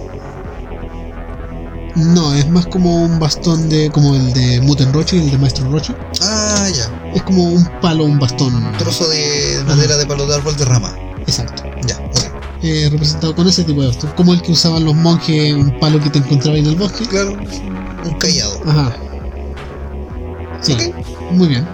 [1.96, 5.38] No, es más como un bastón de como el de Muten Roche y el de
[5.38, 5.94] Maestro Roche.
[6.20, 7.03] Ah, ya.
[7.14, 8.54] Es como un palo, un bastón.
[8.54, 10.96] Un trozo de madera de palo de árbol de rama.
[11.26, 11.62] Exacto.
[11.86, 12.42] Ya, ok.
[12.62, 14.10] Eh, representado con ese tipo de bastón.
[14.16, 17.06] Como el que usaban los monjes, un palo que te encontraba en el bosque.
[17.06, 17.32] Claro,
[18.04, 18.60] un callado.
[18.66, 18.96] Ajá.
[20.60, 21.32] Sí, Ok.
[21.32, 21.66] muy bien.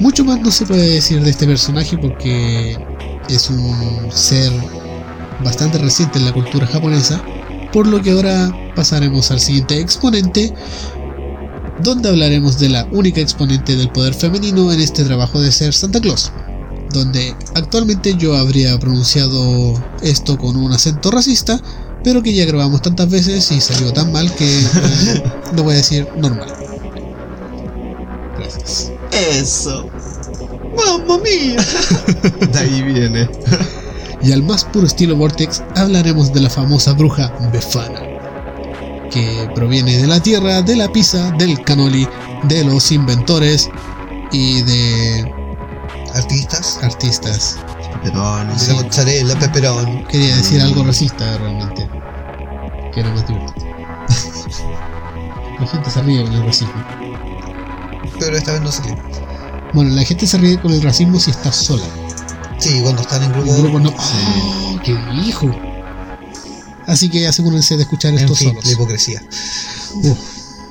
[0.00, 2.76] Mucho más no se puede decir de este personaje porque
[3.28, 4.52] es un ser
[5.44, 7.22] bastante reciente en la cultura japonesa,
[7.72, 10.52] por lo que ahora pasaremos al siguiente exponente,
[11.80, 16.00] donde hablaremos de la única exponente del poder femenino en este trabajo de ser Santa
[16.00, 16.32] Claus,
[16.92, 21.60] donde actualmente yo habría pronunciado esto con un acento racista,
[22.04, 25.22] pero que ya grabamos tantas veces y salió tan mal que eh,
[25.56, 26.52] lo voy a decir normal.
[28.38, 28.92] Gracias.
[29.12, 29.86] Eso.
[30.76, 31.64] ¡Mamma mía!
[32.52, 33.28] De ahí viene.
[34.22, 38.00] Y al más puro estilo Vortex hablaremos de la famosa bruja Befana,
[39.12, 42.08] que proviene de la tierra, de la pizza, del canoli,
[42.44, 43.68] de los inventores
[44.32, 45.32] y de
[46.14, 46.78] Artistas.
[46.82, 47.58] artistas.
[48.02, 48.10] De
[48.58, 48.72] sí.
[48.74, 50.04] la mozzarella, pepperoni.
[50.04, 51.88] Quería decir algo racista realmente,
[52.92, 53.66] que era más divertido.
[55.60, 56.74] La gente se ríe con el racismo.
[58.18, 58.96] Pero esta vez no salió.
[59.72, 61.84] Bueno, la gente se ríe con el racismo si está sola.
[62.58, 63.62] Sí, cuando están en En grupo.
[63.62, 63.90] grupo no.
[63.96, 65.54] ¡Oh, ¡Qué hijo!
[66.86, 68.64] Así que asegúrense de escuchar En esto fin, solos.
[68.64, 69.22] la hipocresía.
[70.02, 70.18] Uf.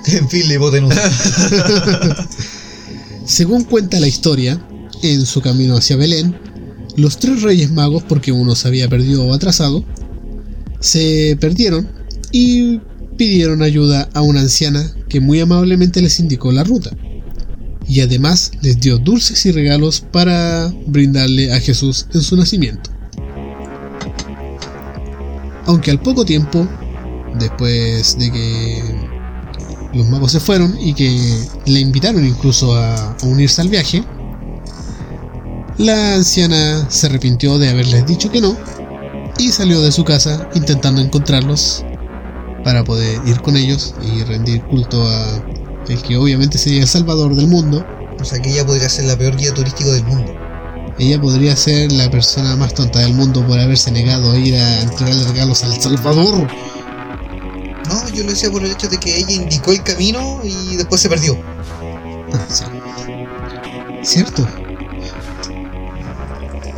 [0.08, 1.02] En fin, la hipotenusa.
[3.26, 4.60] Según cuenta la historia,
[5.04, 6.36] en su camino hacia Belén,
[6.98, 9.86] los tres reyes magos, porque uno se había perdido o atrasado,
[10.80, 11.88] se perdieron
[12.32, 12.80] y
[13.18, 16.92] pidieron ayuda a una anciana que muy amablemente les indicó la ruta.
[17.88, 22.90] Y además les dio dulces y regalos para brindarle a Jesús en su nacimiento.
[25.66, 26.68] Aunque al poco tiempo,
[27.36, 28.84] después de que
[29.94, 34.04] los magos se fueron y que le invitaron incluso a, unirse al viaje,
[35.78, 38.56] la anciana se arrepintió de haberles dicho que no
[39.38, 41.84] y salió de su casa intentando encontrarlos
[42.64, 45.44] para poder ir con ellos y rendir culto a
[45.88, 47.86] el que obviamente sería el salvador del mundo.
[48.20, 50.34] O sea que ella podría ser la peor guía turístico del mundo.
[51.02, 54.82] Ella podría ser la persona más tonta del mundo por haberse negado a ir a
[54.82, 56.48] entregarle regalos al Salvador.
[57.90, 61.02] No, yo lo decía por el hecho de que ella indicó el camino y después
[61.02, 61.36] se perdió.
[62.32, 62.64] Ah, sí.
[64.04, 64.48] Cierto.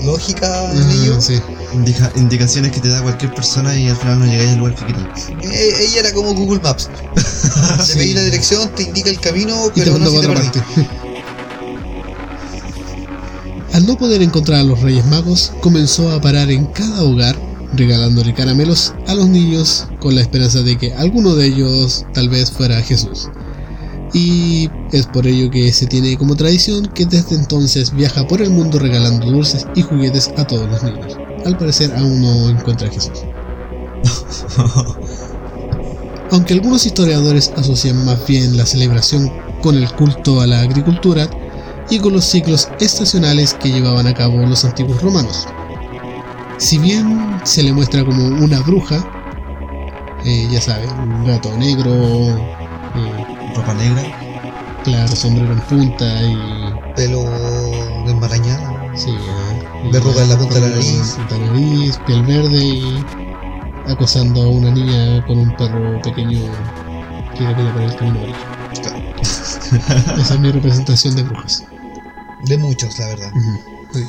[0.04, 1.20] Lógica, Ah, niño.
[1.22, 1.42] sí.
[1.74, 4.86] Indica- indicaciones que te da cualquier persona y al final no llegáis al lugar que
[4.86, 5.30] querías.
[5.54, 6.90] Eh, ella era como Google Maps.
[7.88, 10.62] Te pedí la dirección, te indica el camino, y te pero no si te parte.
[13.74, 17.36] Al no poder encontrar a los Reyes Magos, comenzó a parar en cada hogar,
[17.74, 22.52] regalándole caramelos a los niños con la esperanza de que alguno de ellos tal vez
[22.52, 23.30] fuera Jesús.
[24.14, 28.52] Y es por ello que se tiene como tradición que desde entonces viaja por el
[28.52, 31.18] mundo regalando dulces y juguetes a todos los niños.
[31.44, 33.24] Al parecer aún no encuentra a Jesús.
[36.32, 39.32] Aunque algunos historiadores asocian más bien la celebración
[39.64, 41.28] con el culto a la agricultura
[41.94, 45.48] y con los ciclos estacionales que llevaban a cabo los antiguos romanos.
[46.58, 49.06] Si bien se le muestra como una bruja,
[50.26, 54.02] eh, ya saben, un gato negro, eh, Ropa negra.
[54.84, 57.26] claro, sombrero en punta y Pelo
[58.08, 58.76] enmarañado.
[58.96, 61.18] Sí, eh, Verruga en la punta de la nariz.
[61.30, 63.06] la nariz, piel verde y
[63.88, 66.40] acosando a una niña con un perro pequeño
[67.38, 68.38] que le por el camino amarillo.
[69.22, 71.64] Esa es mi representación de brujas.
[72.48, 73.32] De muchos, la verdad.
[73.94, 74.02] Sí.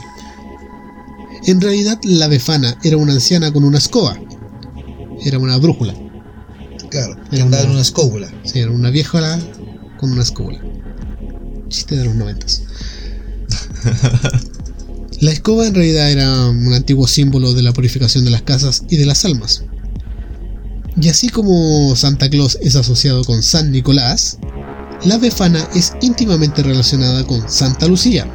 [1.47, 4.19] En realidad, la befana era una anciana con una escoba.
[5.25, 5.95] Era una brújula.
[6.91, 7.17] Claro.
[7.31, 8.31] Que Era andaba en una- escóbula.
[8.45, 9.39] Sí, era una vieja
[9.99, 10.55] con una escoba.
[11.69, 12.63] Chiste de los noventas.
[15.21, 18.97] La escoba en realidad era un antiguo símbolo de la purificación de las casas y
[18.97, 19.65] de las almas.
[21.01, 24.39] Y así como Santa Claus es asociado con San Nicolás,
[25.05, 28.27] la befana es íntimamente relacionada con Santa Lucía,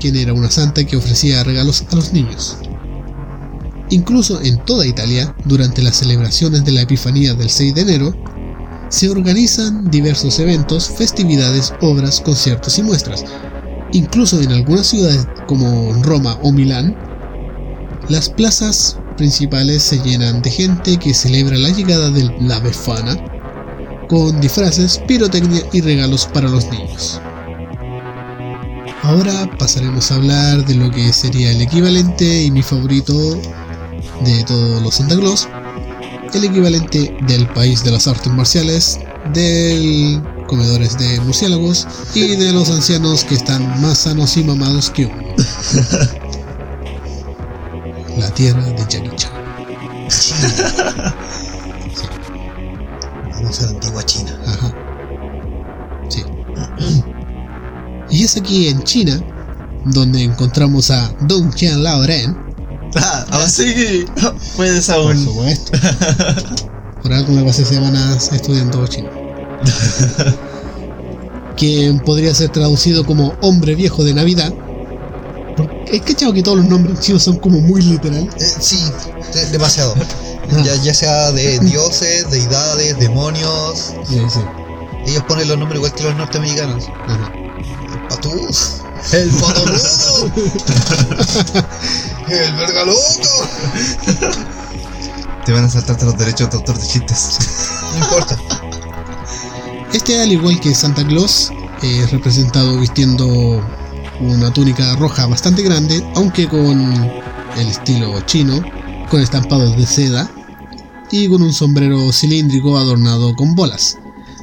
[0.00, 2.58] quien era una santa que ofrecía regalos a los niños.
[3.90, 8.14] Incluso en toda Italia, durante las celebraciones de la Epifanía del 6 de enero,
[8.88, 13.24] se organizan diversos eventos, festividades, obras, conciertos y muestras.
[13.92, 16.96] Incluso en algunas ciudades como Roma o Milán,
[18.08, 23.37] las plazas principales se llenan de gente que celebra la llegada de la Befana
[24.08, 27.20] con disfraces, pirotecnia y regalos para los niños.
[29.02, 33.40] Ahora pasaremos a hablar de lo que sería el equivalente y mi favorito
[34.24, 35.48] de todos los Santa Claus,
[36.34, 38.98] el equivalente del país de las artes marciales,
[39.32, 45.06] del comedores de murciélagos y de los ancianos que están más sanos y mamados que
[45.06, 45.16] uno.
[48.18, 49.32] La tierra de Jackie Chan.
[53.40, 54.38] Vamos a la antigua China.
[54.46, 54.74] Ajá.
[56.08, 56.22] Sí.
[58.10, 59.20] Y es aquí en China
[59.84, 62.36] donde encontramos a Dong Qian Laoren,
[62.96, 64.06] Ah, aún sigue.
[64.56, 65.24] Puedes por aún.
[65.24, 65.72] supuesto.
[67.02, 69.08] Por algo me pasé semanas estudiando chino.
[71.56, 74.52] Quien podría ser traducido como hombre viejo de Navidad.
[75.86, 78.28] Es que chavo que todos los nombres chinos son como muy literal.
[78.38, 78.78] Eh, sí,
[79.34, 79.94] de- demasiado.
[80.64, 83.94] Ya, ya sea de dioses, deidades, demonios.
[84.06, 84.40] Sí, sí.
[85.06, 86.88] Ellos ponen los nombres igual que los norteamericanos.
[87.06, 87.32] Ajá.
[87.34, 88.82] El patús.
[89.12, 90.32] El patonudo.
[92.28, 93.48] el verga loco.
[95.44, 97.38] Te van a saltarte los derechos de autor de chistes.
[97.92, 98.38] No importa.
[99.92, 101.50] Este, al igual que Santa Claus,
[101.82, 103.62] es representado vistiendo
[104.20, 106.68] una túnica roja bastante grande, aunque con
[107.56, 108.62] el estilo chino,
[109.08, 110.30] con estampados de seda
[111.10, 113.96] y con un sombrero cilíndrico adornado con bolas.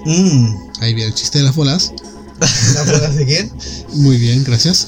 [0.05, 0.55] Mmm.
[0.81, 1.93] Ahí viene el chiste de las bolas.
[2.39, 3.51] ¿Las bolas de quién?
[3.93, 4.87] Muy bien, gracias.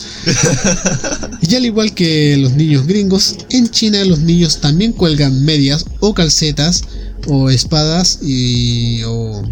[1.41, 6.13] Y al igual que los niños gringos, en China los niños también cuelgan medias o
[6.13, 6.83] calcetas
[7.25, 9.43] o espadas y o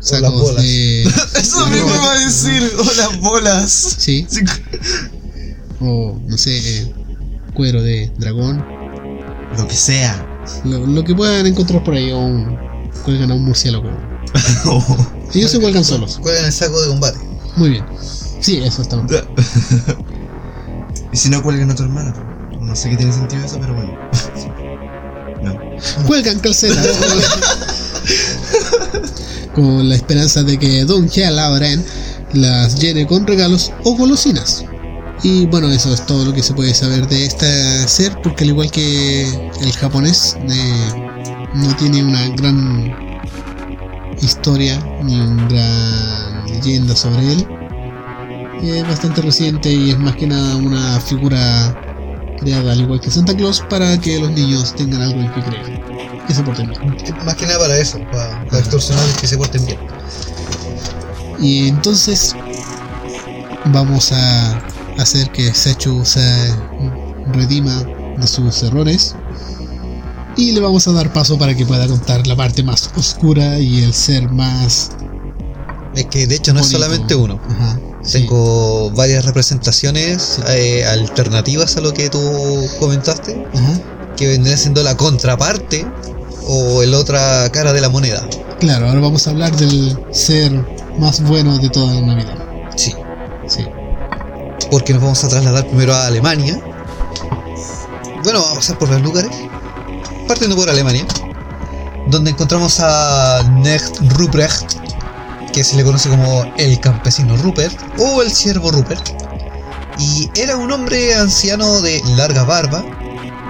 [0.00, 0.62] sacos bolas.
[0.62, 1.02] de
[1.40, 2.70] Eso mismo iba a decir.
[2.78, 3.96] O las bolas.
[3.98, 4.40] sí Sí.
[5.80, 6.92] o no sé
[7.54, 8.64] cuero de dragón
[9.56, 10.24] Lo que sea.
[10.64, 12.58] Lo, lo que puedan encontrar por ahí o un-
[13.04, 13.88] cuelgan a un murciélago
[15.34, 17.18] ellos se cuelgan solos Juegan el saco de combate.
[17.56, 17.84] muy bien
[18.40, 19.24] sí eso está bien.
[21.12, 22.14] y si no cuelgan a tu hermana.
[22.60, 23.96] No sé qué tiene sentido eso, pero bueno.
[25.42, 26.06] No.
[26.06, 26.86] cuelgan calcetas
[29.54, 31.84] con la esperanza de que Don Laoren
[32.34, 34.64] las llene con regalos o golosinas.
[35.22, 38.50] Y bueno, eso es todo lo que se puede saber de este ser, porque al
[38.50, 39.26] igual que
[39.60, 41.08] el japonés, eh,
[41.54, 42.94] no tiene una gran
[44.20, 47.46] historia ni una gran leyenda sobre él.
[48.62, 51.74] Es bastante reciente y es más que nada una figura
[52.40, 55.80] creada al igual que Santa Claus para que los niños tengan algo en que creer.
[56.26, 56.96] Que se porten bien.
[57.24, 59.78] Más que nada para eso, para, para extorsionar que se porten bien.
[61.40, 62.34] Y entonces
[63.66, 64.62] vamos a
[64.98, 66.20] hacer que Sechu se
[67.32, 67.82] redima
[68.18, 69.14] de sus errores.
[70.36, 73.82] Y le vamos a dar paso para que pueda contar la parte más oscura y
[73.82, 74.90] el ser más
[75.96, 76.78] Es que de hecho no es bonito.
[76.78, 77.40] solamente uno.
[77.50, 78.20] Ajá, sí.
[78.20, 82.20] Tengo varias representaciones eh, alternativas a lo que tú
[82.78, 83.80] comentaste, Ajá.
[84.16, 85.84] que vendría siendo la contraparte
[86.46, 88.24] o el otra cara de la moneda.
[88.60, 90.52] Claro, ahora vamos a hablar del ser
[90.98, 92.38] más bueno de toda la Navidad.
[92.76, 92.92] Sí.
[93.48, 93.64] Sí.
[94.70, 96.60] Porque nos vamos a trasladar primero a Alemania.
[98.22, 99.30] Bueno, vamos a pasar por los lugares.
[100.26, 101.06] Partiendo por Alemania.
[102.06, 104.74] Donde encontramos a Necht Ruprecht.
[105.52, 107.78] Que se le conoce como el campesino Rupert.
[107.98, 109.08] O el siervo Rupert.
[109.98, 112.84] Y era un hombre anciano de larga barba.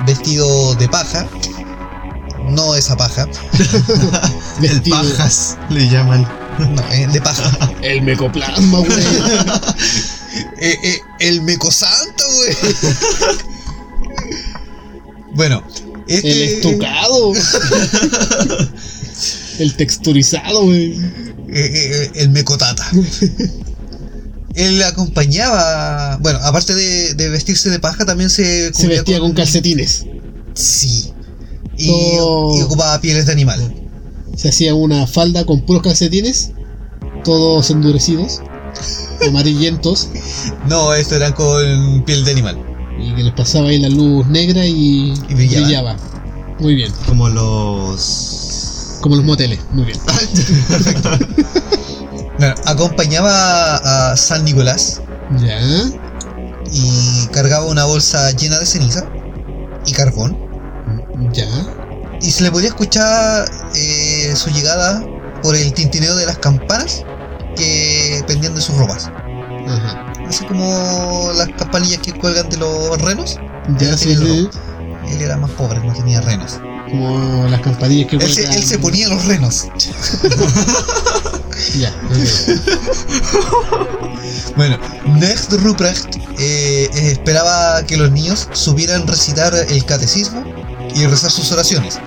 [0.06, 1.26] Vestido de paja.
[2.48, 3.26] No esa paja.
[4.62, 6.26] El Vestido- pajas le llaman.
[6.58, 7.50] No, eh, de paja.
[7.82, 8.88] El mecoplasma, güey.
[10.60, 12.56] Eh, eh, el mecosanto, güey.
[15.34, 15.62] bueno,
[16.06, 16.30] este.
[16.30, 17.32] El estucado.
[19.58, 20.92] el texturizado, güey.
[20.92, 21.00] eh,
[21.52, 22.86] eh, el mecotata.
[24.54, 26.16] Él acompañaba.
[26.20, 28.72] Bueno, aparte de, de vestirse de paja, también se.
[28.74, 30.04] Se vestía con calcetines.
[30.54, 31.12] Sí.
[31.76, 33.74] Y, Todo- y ocupaba pieles de animal.
[34.36, 36.50] Se hacía una falda con puros calcetines,
[37.24, 38.40] todos endurecidos,
[39.26, 40.08] amarillentos,
[40.68, 42.58] No, esto eran con piel de animal.
[43.00, 45.66] y que les pasaba ahí la luz negra y, Y brillaba.
[45.66, 45.96] brillaba.
[46.60, 48.98] Muy bien, Como los.
[49.00, 49.98] como los moteles, muy bien.
[52.38, 55.00] Bueno, acompañaba a San Nicolás
[55.40, 55.58] Ya,
[56.70, 59.04] y cargaba una bolsa llena de ceniza
[59.84, 60.36] y carbón.
[61.32, 61.48] ya,
[62.20, 65.04] Y se le podía escuchar eh, su llegada
[65.42, 67.02] por el tintineo de las campanas
[67.56, 67.87] que
[68.28, 69.10] pendían de sus ropas.
[69.66, 70.12] ajá.
[70.28, 73.38] Así como las campanillas que cuelgan de los renos.
[73.78, 74.48] Ya, sí, sí.
[75.10, 76.60] Él era más pobre, no tenía renos.
[76.90, 79.66] Como las campanillas que Él se, cuelgan- él se ponía los renos.
[81.76, 81.92] Ya.
[84.56, 90.42] Bueno, Next Ruprecht eh, esperaba que los niños supieran recitar el catecismo
[90.94, 91.98] y rezar sus oraciones.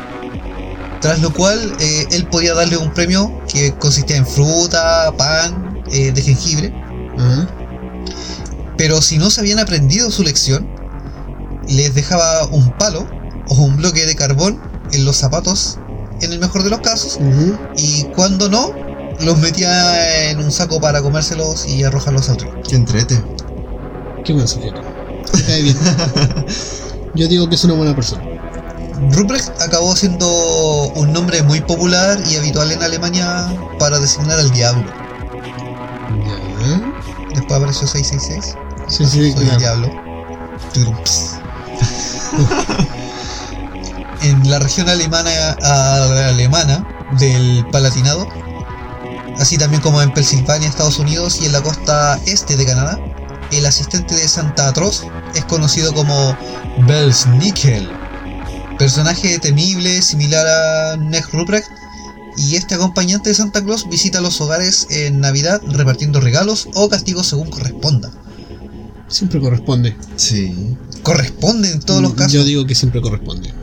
[0.99, 6.11] Tras lo cual, eh, él podía darle un premio que consistía en fruta, pan, eh,
[6.11, 6.73] de jengibre.
[8.77, 10.67] Pero si no se habían aprendido su lección,
[11.67, 13.07] les dejaba un palo
[13.47, 14.59] o un bloque de carbón
[14.91, 15.77] en los zapatos,
[16.21, 17.19] en el mejor de los casos,
[17.77, 18.73] y cuando no,
[19.19, 22.61] los metía en un saco para comérselos y arrojarlos al río.
[22.63, 23.21] Que entrete.
[24.25, 24.81] Qué buen sujeto.
[25.33, 25.77] Me cae bien.
[27.15, 28.23] Yo digo que es una buena persona.
[29.11, 30.27] Ruprecht acabó siendo
[30.95, 33.47] un nombre muy popular y habitual en Alemania
[33.79, 35.00] para designar al diablo.
[37.53, 38.55] Apareció 666.
[38.87, 39.89] Sí, sí, Soy el diablo.
[44.23, 45.31] En la región alemana,
[46.29, 46.85] alemana
[47.17, 48.27] del Palatinado,
[49.39, 52.99] así también como en Pensilvania, Estados Unidos y en la costa este de Canadá,
[53.51, 56.37] el asistente de Santa Atroz es conocido como
[56.85, 57.89] Belsnickel,
[58.77, 61.71] personaje temible similar a Neg Ruprecht,
[62.37, 67.27] y este acompañante de Santa Claus visita los hogares en Navidad repartiendo regalos o castigos
[67.27, 68.11] según corresponda.
[69.07, 69.95] Siempre corresponde.
[70.15, 70.75] Sí.
[71.03, 72.31] Corresponde en todos los casos.
[72.33, 73.53] Yo digo que siempre corresponde.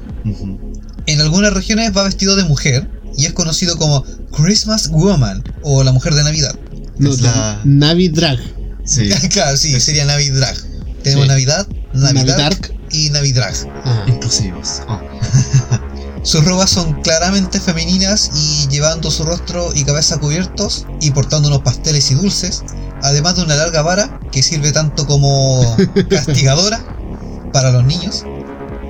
[1.06, 5.92] En algunas regiones va vestido de mujer y es conocido como Christmas Woman o la
[5.92, 6.54] mujer de Navidad.
[6.98, 8.38] No, Es la- Navi Drag.
[8.84, 9.08] Sí.
[9.30, 10.54] claro, sí, sería Navidrag.
[11.02, 11.28] Tenemos Sí.
[11.28, 12.74] Navidad, Navidark.
[12.90, 13.54] y Navidrag.
[13.84, 14.04] Ajá.
[14.08, 14.82] Inclusivos.
[14.88, 15.00] Oh.
[16.22, 21.62] Sus robas son claramente femeninas y llevando su rostro y cabeza cubiertos y portando unos
[21.62, 22.64] pasteles y dulces,
[23.02, 25.76] además de una larga vara que sirve tanto como
[26.10, 26.80] castigadora
[27.52, 28.24] para los niños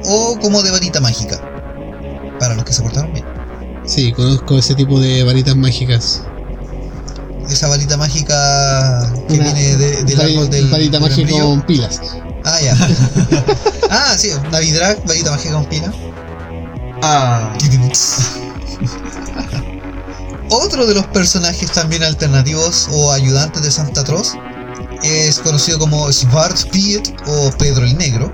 [0.05, 1.41] o como de varita mágica
[2.41, 3.25] para los que se portaron bien.
[3.87, 6.23] Sí, conozco ese tipo de varitas mágicas.
[7.49, 11.45] Esa varita mágica que Una viene de- del vari- árbol del, varita del mágica membrillo.
[11.49, 12.01] con pilas.
[12.45, 12.77] Ah, ya.
[13.91, 15.67] ah, sí, Navidrag, varita mágica con
[17.01, 17.01] pila.
[17.03, 17.55] Ah.
[20.51, 24.33] Otro de los personajes también alternativos o ayudantes de Santa Claus
[25.03, 28.33] es conocido como Svartpiet o Pedro el Negro.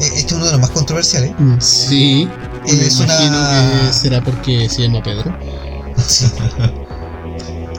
[0.00, 1.32] Eh, Este es uno de los más controversiales.
[1.38, 2.28] Mm, Sí.
[2.64, 5.36] Me Es imagino una- que será porque se llama Pedro.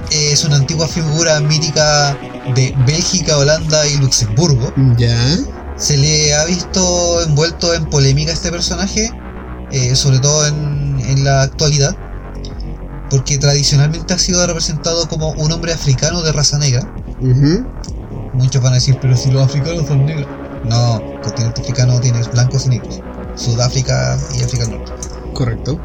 [0.09, 2.17] Es una antigua figura mítica
[2.55, 4.71] de Bélgica, Holanda y Luxemburgo.
[4.97, 5.17] Ya.
[5.75, 9.11] Se le ha visto envuelto en polémica este personaje,
[9.71, 11.95] eh, sobre todo en, en la actualidad,
[13.09, 16.87] porque tradicionalmente ha sido representado como un hombre africano de raza negra.
[18.33, 20.27] Muchos van a decir, pero si los africanos son negros.
[20.65, 22.99] No, el continente africano tiene blancos y negros.
[23.35, 24.91] Sudáfrica y África del Norte.
[25.33, 25.79] Correcto.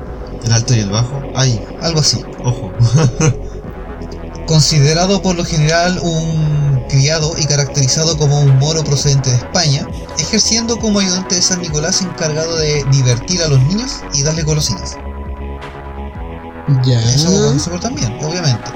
[0.45, 1.22] El alto y el bajo.
[1.35, 2.20] Ay, Algo así.
[2.45, 2.72] ojo.
[4.47, 9.87] Considerado por lo general un criado y caracterizado como un moro procedente de España,
[10.19, 14.97] ejerciendo como ayudante de San Nicolás encargado de divertir a los niños y darle golosinas.
[16.85, 17.01] Ya.
[17.01, 18.71] Eso portan bien, obviamente.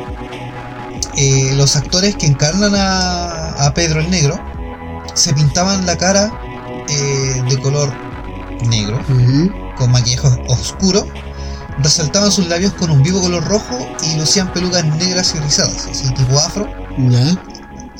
[1.16, 4.38] Eh, los actores que encarnan a, a Pedro el Negro
[5.14, 6.30] se pintaban la cara
[6.88, 7.90] eh, de color
[8.68, 9.00] negro,
[9.76, 11.06] con maquillaje oscuro,
[11.78, 16.12] resaltaban sus labios con un vivo color rojo y lucían pelucas negras y rizadas, así
[16.14, 16.68] tipo afro,
[16.98, 17.36] Ya.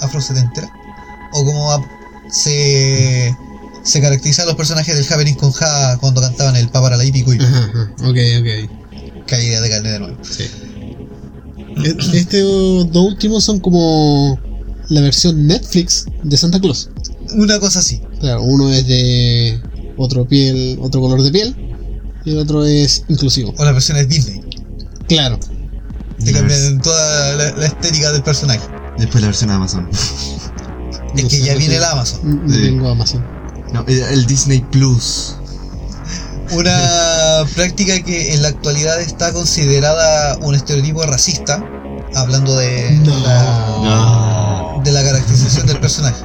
[0.00, 0.68] afro setentera,
[1.32, 1.72] o como
[2.30, 3.34] se,
[3.84, 7.38] se caracterizaban los personajes del Happening con Ja cuando cantaban el Papara la Hípico y
[7.38, 7.92] Ajá, ajá.
[8.08, 9.26] Ok, ok.
[9.26, 10.16] caída de carne de nuevo.
[10.22, 10.44] Sí.
[11.84, 14.38] E- Este dos últimos son como
[14.88, 16.90] la versión Netflix de Santa Claus.
[17.34, 18.00] Una cosa así.
[18.20, 19.60] Claro, uno es de
[19.96, 21.54] otro piel, otro color de piel
[22.24, 23.52] y el otro es inclusivo.
[23.58, 24.40] O las versiones Disney.
[25.08, 25.38] Claro.
[26.24, 28.60] Te La cambian toda la, la estética del personaje.
[28.98, 29.88] Después la versión de Amazon.
[31.16, 31.78] Es No que sé, ya no viene sé.
[31.78, 32.42] el Amazon.
[32.48, 32.62] Sí.
[32.62, 33.26] Tengo Amazon.
[33.72, 35.36] No, el, el Disney Plus.
[36.52, 41.62] Una práctica que en la actualidad está considerada un estereotipo racista,
[42.14, 44.80] hablando de, la, No.
[44.84, 46.22] de la caracterización del personaje.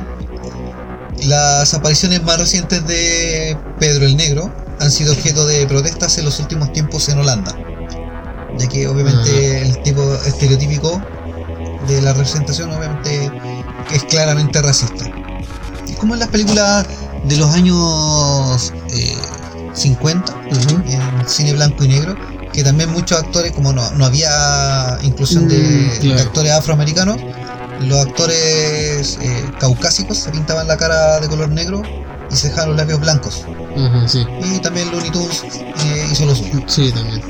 [1.23, 6.39] Las apariciones más recientes de Pedro el Negro han sido objeto de protestas en los
[6.39, 7.55] últimos tiempos en Holanda,
[8.57, 10.99] ya que obviamente el tipo estereotípico
[11.87, 13.31] de la representación obviamente
[13.89, 15.05] que es claramente racista.
[15.87, 16.85] Es como en las películas
[17.25, 19.15] de los años eh,
[19.73, 20.83] 50, Ujú.
[20.87, 22.15] en cine blanco y negro,
[22.53, 26.15] que también muchos actores, como no, no había inclusión de, Mm, claro.
[26.15, 27.17] de actores afroamericanos,
[27.81, 31.81] los actores eh, caucásicos se pintaban la cara de color negro
[32.29, 33.45] y se dejaban los labios blancos.
[34.07, 34.25] Sí.
[34.43, 36.61] Y también Looney Tunes eh, hizo lo suyo.
[36.67, 37.21] Sí, también.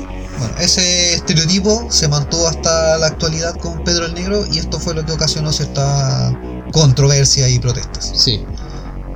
[0.42, 4.92] Bueno, ese estereotipo se mantuvo hasta la actualidad con Pedro el Negro y esto fue
[4.92, 6.36] lo que ocasionó cierta
[6.72, 8.12] controversia y protestas.
[8.16, 8.44] Sí.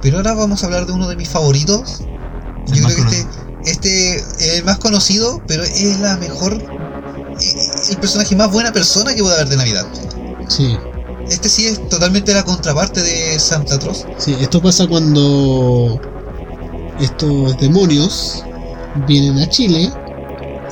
[0.03, 2.03] Pero ahora vamos a hablar de uno de mis favoritos.
[2.69, 3.27] El Yo creo que este,
[3.65, 9.13] este es el más conocido, pero es la mejor, eh, el personaje más buena persona
[9.13, 9.87] que puede haber de Navidad.
[10.49, 10.77] Sí.
[11.29, 14.07] Este sí es totalmente la contraparte de Santa Claus.
[14.19, 16.01] Sí, esto pasa cuando
[17.01, 18.45] estos demonios
[19.09, 19.91] vienen a Chile,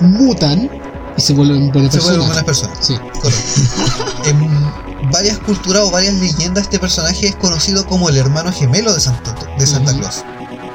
[0.01, 0.71] mutan
[1.17, 2.27] y se vuelven buenas Se vuelven personas.
[2.27, 2.79] buenas personas.
[2.81, 2.95] Sí.
[3.21, 4.29] Correcto.
[4.29, 9.01] Em, varias culturas o varias leyendas este personaje es conocido como el hermano gemelo de
[9.01, 10.01] Santa, de Santa Ujú.
[10.01, 10.25] Claus.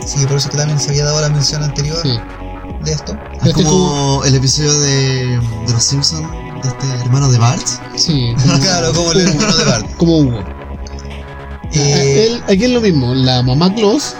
[0.06, 2.18] Sí, por eso que también se había dado la mención anterior Sí.
[2.84, 3.18] de esto.
[3.42, 6.28] Es Este como el episodio de, de Los Simpsons,
[6.64, 7.66] de este hermano de Bart.
[7.96, 9.96] Sí, como, Claro, como el hermano de Bart.
[9.98, 10.40] como Hugo.
[11.74, 14.14] Eh, Él- aquí es lo mismo, la mamá Claus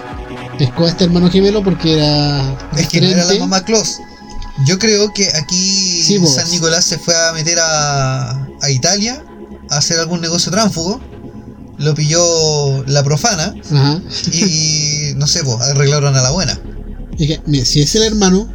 [0.58, 4.02] pescó a este hermano gemelo porque era es que no era la mamá Claus.
[4.66, 6.34] Yo creo que aquí Sí, vos.
[6.36, 8.32] San Nicolás se fue a meter a,
[8.62, 9.24] a Italia
[9.70, 11.00] a hacer algún negocio tránfugo.
[11.78, 13.54] Lo pilló la profana
[14.34, 16.60] y no sé, pues arreglaron a la buena.
[17.18, 18.54] Es que, mira, si es el hermano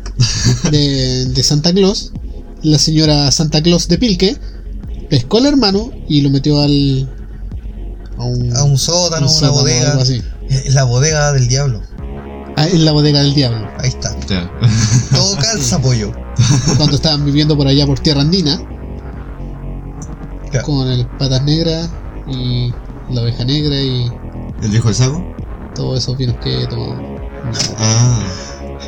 [0.70, 2.12] de, de Santa Claus,
[2.62, 4.36] la señora Santa Claus de Pilque
[5.08, 7.08] pescó al hermano y lo metió al.
[8.18, 9.90] a un, A un sótano, un una sótano bodega.
[9.92, 10.22] algo así.
[10.68, 11.82] La bodega del diablo.
[12.56, 13.68] Ah, en la bodega del diablo.
[13.78, 14.16] Ahí está.
[14.28, 14.50] Ya.
[15.12, 16.12] Todo calza, pollo.
[16.76, 18.60] Cuando estaban viviendo por allá por tierra andina,
[20.50, 20.66] Claro.
[20.66, 21.90] con el patas negras
[22.28, 22.72] y
[23.10, 24.10] la oveja negra y
[24.62, 25.24] ¿El viejo del saco?
[25.74, 27.20] todos esos vinos que tomamos.
[27.78, 28.22] Ah,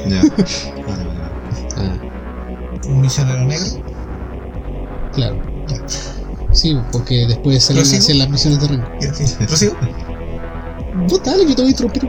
[0.09, 0.21] ya.
[0.87, 1.31] Vale, vale, vale.
[1.77, 3.67] Ah, Un misionero negro.
[5.13, 5.37] claro.
[5.69, 5.77] Ya.
[6.53, 7.99] Sí, porque después ¿Prosigo?
[7.99, 8.87] hacer las misiones de rango.
[9.01, 9.25] Ya, sí.
[11.09, 12.09] Vos dale, yo te voy a interrumpir.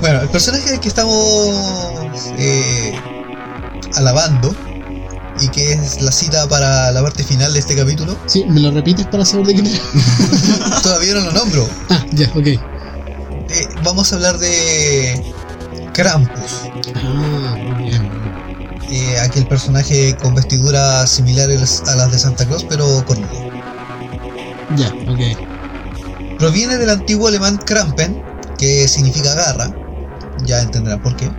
[0.00, 1.54] Bueno, el personaje que estamos
[2.38, 2.94] eh,
[3.96, 4.54] alabando
[5.40, 8.70] y que es la cita para la parte final de este capítulo, Sí, ¿me lo
[8.70, 10.80] repites para saber de quién era?
[10.82, 11.68] todavía no lo nombro.
[11.90, 12.46] Ah, ya, ok.
[12.46, 12.58] Eh,
[13.84, 15.32] vamos a hablar de
[15.94, 16.62] Krampus,
[16.96, 18.10] Ah, muy bien.
[18.90, 23.48] eh, aquel personaje con vestiduras similares a las de Santa Claus, pero cornudo.
[24.76, 25.38] Ya, ok.
[26.38, 28.22] Proviene del antiguo alemán Krampen,
[28.58, 29.74] que significa garra,
[30.44, 31.30] ya entenderán por qué.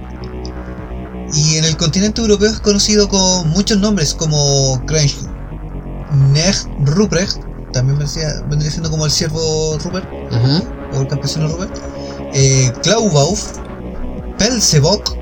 [1.33, 5.15] Y en el continente europeo es conocido con muchos nombres como Krench,
[6.33, 7.37] Neg Ruprecht,
[7.71, 10.63] también vendría, vendría siendo como el siervo Rupert Ajá.
[10.93, 11.71] o el campesino Rupert,
[12.33, 13.43] eh, Klaubauf,
[14.39, 15.15] Pelzebock,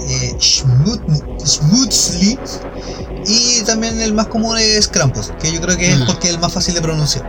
[0.00, 2.38] eh, Schmut- Schmutzli
[3.26, 6.04] y también el más común es Krampus, que yo creo que es Ah.
[6.06, 7.28] porque es el más fácil de pronunciar.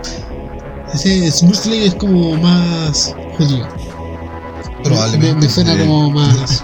[0.94, 3.68] Ese Smoothly es como más judío.
[4.84, 5.36] Probablemente.
[5.36, 5.80] Me, me suena Sí.
[5.80, 6.64] como más.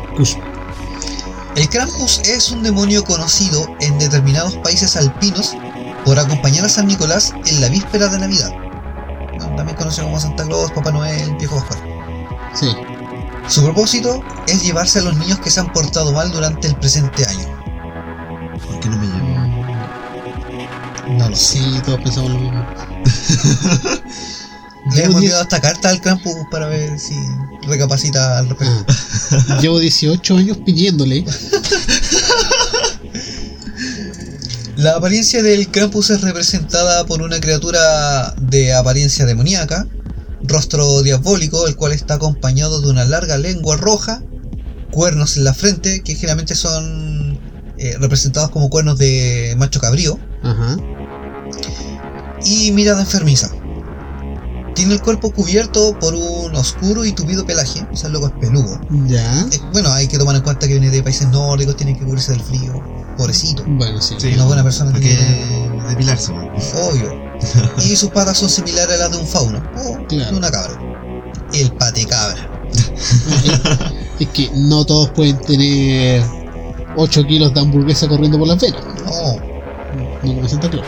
[1.55, 5.55] El Krampus es un demonio conocido en determinados países alpinos
[6.05, 8.51] por acompañar a San Nicolás en la víspera de Navidad.
[9.57, 11.79] También conocido como Santa Claus, Papá Noel, Viejo Pascual.
[12.53, 12.67] Sí.
[13.47, 17.25] Su propósito es llevarse a los niños que se han portado mal durante el presente
[17.27, 17.47] año.
[18.65, 19.07] ¿Por qué no me
[21.33, 22.65] Sí, todos pensamos lo mismo.
[24.95, 27.15] Le Llevo hemos esta carta al Krampus para ver si
[27.67, 28.85] recapacita al respecto.
[29.31, 29.59] Ah.
[29.61, 31.23] Llevo 18 años pidiéndole.
[34.75, 39.87] La apariencia del Krampus es representada por una criatura de apariencia demoníaca,
[40.41, 44.23] rostro diabólico, el cual está acompañado de una larga lengua roja,
[44.89, 47.39] cuernos en la frente, que generalmente son
[47.77, 50.77] eh, representados como cuernos de macho cabrío, Ajá.
[52.45, 53.49] Y mirada enfermiza.
[54.73, 58.33] Tiene el cuerpo cubierto por un oscuro y tupido pelaje, o sea, el loco es
[58.39, 58.79] peludo.
[59.05, 59.41] Ya.
[59.51, 62.31] Eh, bueno, hay que tomar en cuenta que viene de países nórdicos, tiene que cubrirse
[62.31, 62.81] del frío,
[63.17, 63.63] pobrecito.
[63.67, 64.15] Bueno, sí.
[64.17, 64.33] Sí.
[64.33, 66.49] Una buena persona Porque tiene depilarse, man.
[66.89, 67.31] Obvio.
[67.83, 70.31] Y sus patas son similares a las de un fauno o Claro.
[70.31, 70.79] de una cabra.
[71.53, 72.49] El pate cabra.
[74.19, 76.23] Es que no todos pueden tener
[76.95, 78.81] 8 kilos de hamburguesa corriendo por las venas.
[79.05, 79.35] No.
[80.23, 80.85] No como Santa Claus.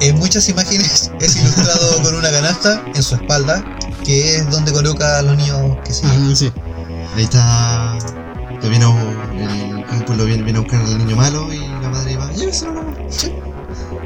[0.00, 3.64] En muchas imágenes es ilustrado con una canasta en su espalda,
[4.04, 6.52] que es donde coloca a los niños que se Ajá, sí.
[7.16, 7.98] Ahí está.
[8.62, 11.88] Lo viene a, el campo lo viene, viene a buscar al niño malo y la
[11.90, 13.30] madre va, lléveselo nomás.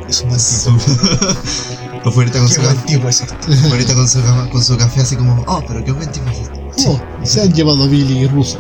[0.09, 1.31] Es un buen tipo.
[2.05, 3.57] Lo fue ahorita con Qué su, buen café, tipo es este.
[3.57, 4.21] fue ahorita con su,
[4.51, 6.89] con su café así como, oh, pero qué buen tipo es este.
[6.89, 8.59] Oh, se han llevado a Billy ruso.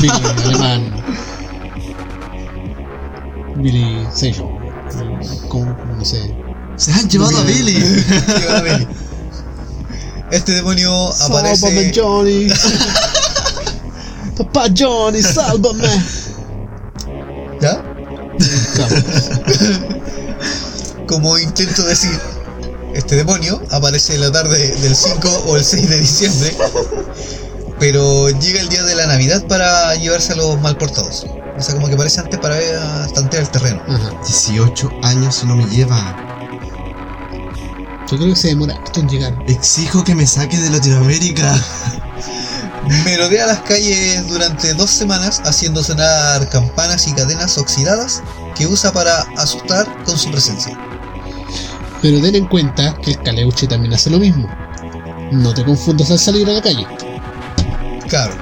[0.00, 0.10] Billy
[0.44, 0.92] alemán.
[3.56, 4.59] Billy Seijo.
[5.48, 6.34] Como, no sé.
[6.76, 8.04] Se han llevado a Billy.
[10.30, 11.92] Este demonio Sálvame, aparece.
[11.94, 12.48] Johnny.
[14.36, 15.88] Papá Johnny, sálvame.
[17.60, 17.82] ¿Ya?
[21.06, 22.18] Como intento decir,
[22.94, 26.56] este demonio aparece en la tarde del 5 o el 6 de diciembre,
[27.80, 31.26] pero llega el día de la Navidad para llevarse a los mal portados.
[31.58, 33.82] O sea, como que aparece antes para ver a tantear el terreno.
[33.88, 34.10] Ajá.
[34.24, 36.16] 18 años y no me lleva.
[38.08, 39.34] Yo creo que se demora harto en llegar.
[39.46, 41.58] Exijo que me saque de Latinoamérica.
[43.04, 48.22] Merodea las calles durante dos semanas haciendo sonar campanas y cadenas oxidadas
[48.54, 50.78] que usa para asustar con su presencia.
[52.02, 54.48] Pero ten en cuenta que el caleuche también hace lo mismo.
[55.32, 56.86] No te confundas al salir a la calle.
[58.10, 58.34] Claro.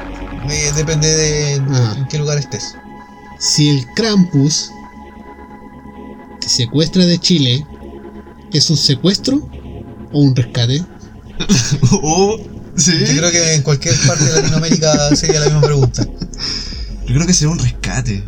[0.50, 1.94] eh, depende de Ah.
[1.98, 2.74] en qué lugar estés.
[3.38, 4.70] Si el Krampus
[6.40, 7.64] te secuestra de Chile,
[8.52, 9.48] ¿es un secuestro
[10.12, 10.82] o un rescate?
[11.92, 12.36] Oh,
[12.76, 12.92] sí.
[13.06, 16.04] Yo creo que en cualquier parte de Latinoamérica sería la misma pregunta.
[17.06, 18.24] Yo creo que será un rescate.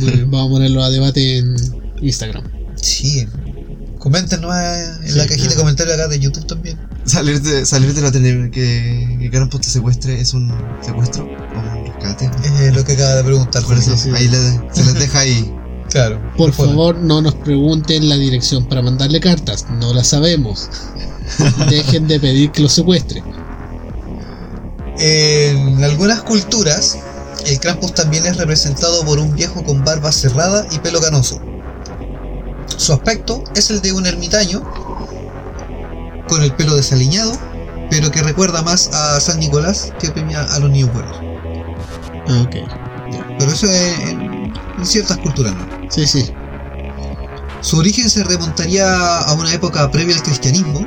[0.00, 1.56] Bueno, vamos a ponerlo a debate en
[2.02, 2.44] Instagram.
[2.76, 3.26] Sí.
[3.98, 6.78] Comenten en la cajita de comentarios acá de YouTube también.
[7.04, 10.50] Salir de, salir de la tele que, que Krampus te secuestre es un
[10.80, 12.30] secuestro o un rescate.
[12.66, 13.62] Es lo que acaba de preguntar.
[13.62, 14.10] Por eso, sí.
[14.14, 15.54] ahí le- se les deja ahí.
[15.90, 16.20] Claro.
[16.36, 20.68] Por favor, no nos pregunten la dirección para mandarle cartas, no la sabemos.
[21.70, 23.22] Dejen de pedir que lo secuestre.
[24.98, 26.98] En algunas culturas,
[27.46, 31.40] el Krampus también es representado por un viejo con barba cerrada y pelo canoso.
[32.76, 34.62] Su aspecto es el de un ermitaño,
[36.28, 37.32] con el pelo desaliñado,
[37.90, 41.16] pero que recuerda más a San Nicolás que premia a los niños buenos.
[42.28, 42.56] Ah, ok.
[43.38, 45.90] Pero eso es en, en ciertas culturas, ¿no?
[45.90, 46.30] Sí, sí.
[47.60, 50.86] Su origen se remontaría a una época previa al cristianismo,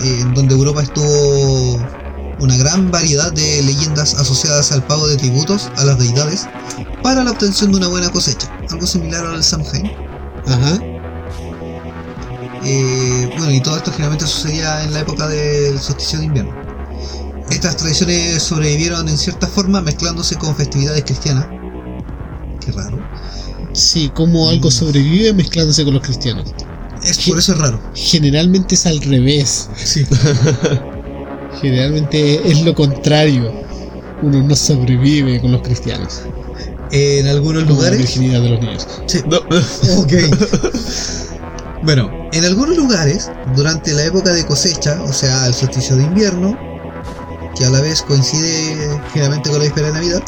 [0.00, 1.78] en donde Europa estuvo
[2.40, 6.48] una gran variedad de leyendas asociadas al pago de tributos a las deidades
[7.02, 9.92] para la obtención de una buena cosecha, algo similar al Samhain.
[10.46, 10.80] Ajá.
[12.64, 16.52] Eh, bueno, y todo esto generalmente sucedía en la época del solsticio de invierno.
[17.50, 21.46] Estas tradiciones sobrevivieron en cierta forma mezclándose con festividades cristianas.
[22.64, 22.98] Qué raro.
[23.72, 26.52] Sí, como algo sobrevive mezclándose con los cristianos.
[27.02, 27.80] Es, por eso es raro.
[27.94, 29.68] Generalmente es al revés.
[29.74, 30.04] Sí.
[31.62, 33.52] Generalmente es lo contrario.
[34.22, 36.22] Uno no sobrevive con los cristianos.
[36.92, 37.98] En algunos Como la lugares.
[37.98, 38.86] virginidad de los niños.
[39.06, 39.18] Sí.
[39.96, 40.12] Ok.
[41.82, 46.56] bueno, en algunos lugares, durante la época de cosecha, o sea, el solsticio de invierno,
[47.56, 50.22] que a la vez coincide generalmente con la víspera de Navidad,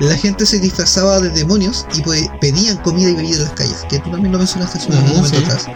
[0.00, 3.86] la gente se disfrazaba de demonios y pues, pedían comida y bebida en las calles,
[3.88, 5.36] que tú también lo mencionaste hace un momento sí.
[5.36, 5.66] atrás.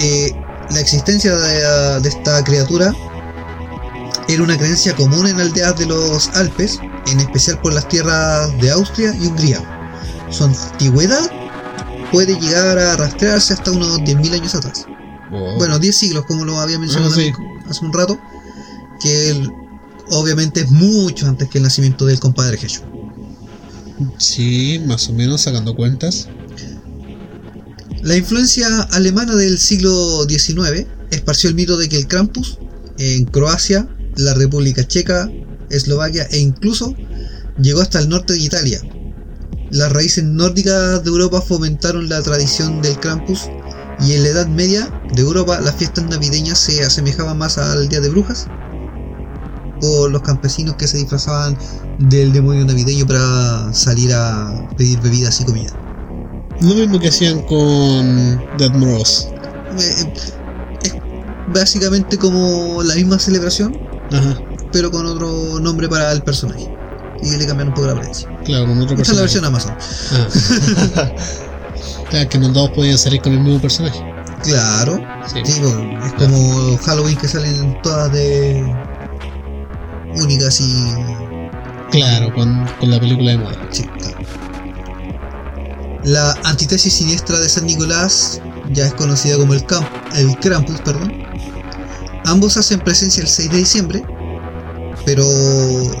[0.00, 0.36] Eh,
[0.70, 2.92] la existencia de, de esta criatura
[4.28, 8.70] era una creencia común en aldeas de los Alpes, en especial por las tierras de
[8.72, 9.62] Austria y Hungría.
[10.30, 11.30] Su antigüedad
[12.12, 14.86] puede llegar a rastrearse hasta unos 10.000 años atrás.
[15.30, 17.32] Bueno, 10 siglos, como lo había mencionado sí.
[17.68, 18.18] hace un rato,
[19.00, 19.50] que él,
[20.10, 22.84] obviamente es mucho antes que el nacimiento del compadre Jesús.
[24.18, 26.28] Sí, más o menos sacando cuentas.
[28.02, 32.58] La influencia alemana del siglo XIX esparció el mito de que el Krampus
[32.98, 35.28] en Croacia, la República Checa,
[35.70, 36.94] Eslovaquia e incluso
[37.60, 38.80] llegó hasta el norte de Italia.
[39.76, 43.50] Las raíces nórdicas de Europa fomentaron la tradición del Krampus
[44.00, 48.00] y en la Edad Media de Europa las fiestas navideñas se asemejaban más al Día
[48.00, 48.46] de Brujas
[49.82, 51.58] o los campesinos que se disfrazaban
[51.98, 55.78] del demonio navideño para salir a pedir bebidas y comida.
[56.62, 59.28] Lo mismo que hacían con Dead Moros.
[59.78, 60.14] Eh,
[60.84, 60.94] es
[61.52, 63.78] básicamente como la misma celebración,
[64.10, 64.40] Ajá.
[64.72, 66.75] pero con otro nombre para el personaje.
[67.22, 68.28] Y le cambian un poco la apariencia.
[68.44, 69.22] Claro, con otro Esta es la personaje.
[69.22, 69.74] versión Amazon.
[70.96, 71.12] Ah.
[72.10, 73.98] claro, que no todos podían salir con el mismo personaje.
[74.42, 75.40] Claro, Sí.
[75.40, 78.64] pues, es como Halloween que salen todas de
[80.14, 80.94] únicas y.
[81.90, 83.56] Claro, con, con la película de moda.
[83.70, 84.16] Sí, claro.
[86.04, 88.40] La antítesis siniestra de San Nicolás
[88.72, 91.12] ya es conocida como el, Camp, el Krampus, perdón.
[92.24, 94.04] Ambos hacen presencia el 6 de diciembre,
[95.06, 95.24] pero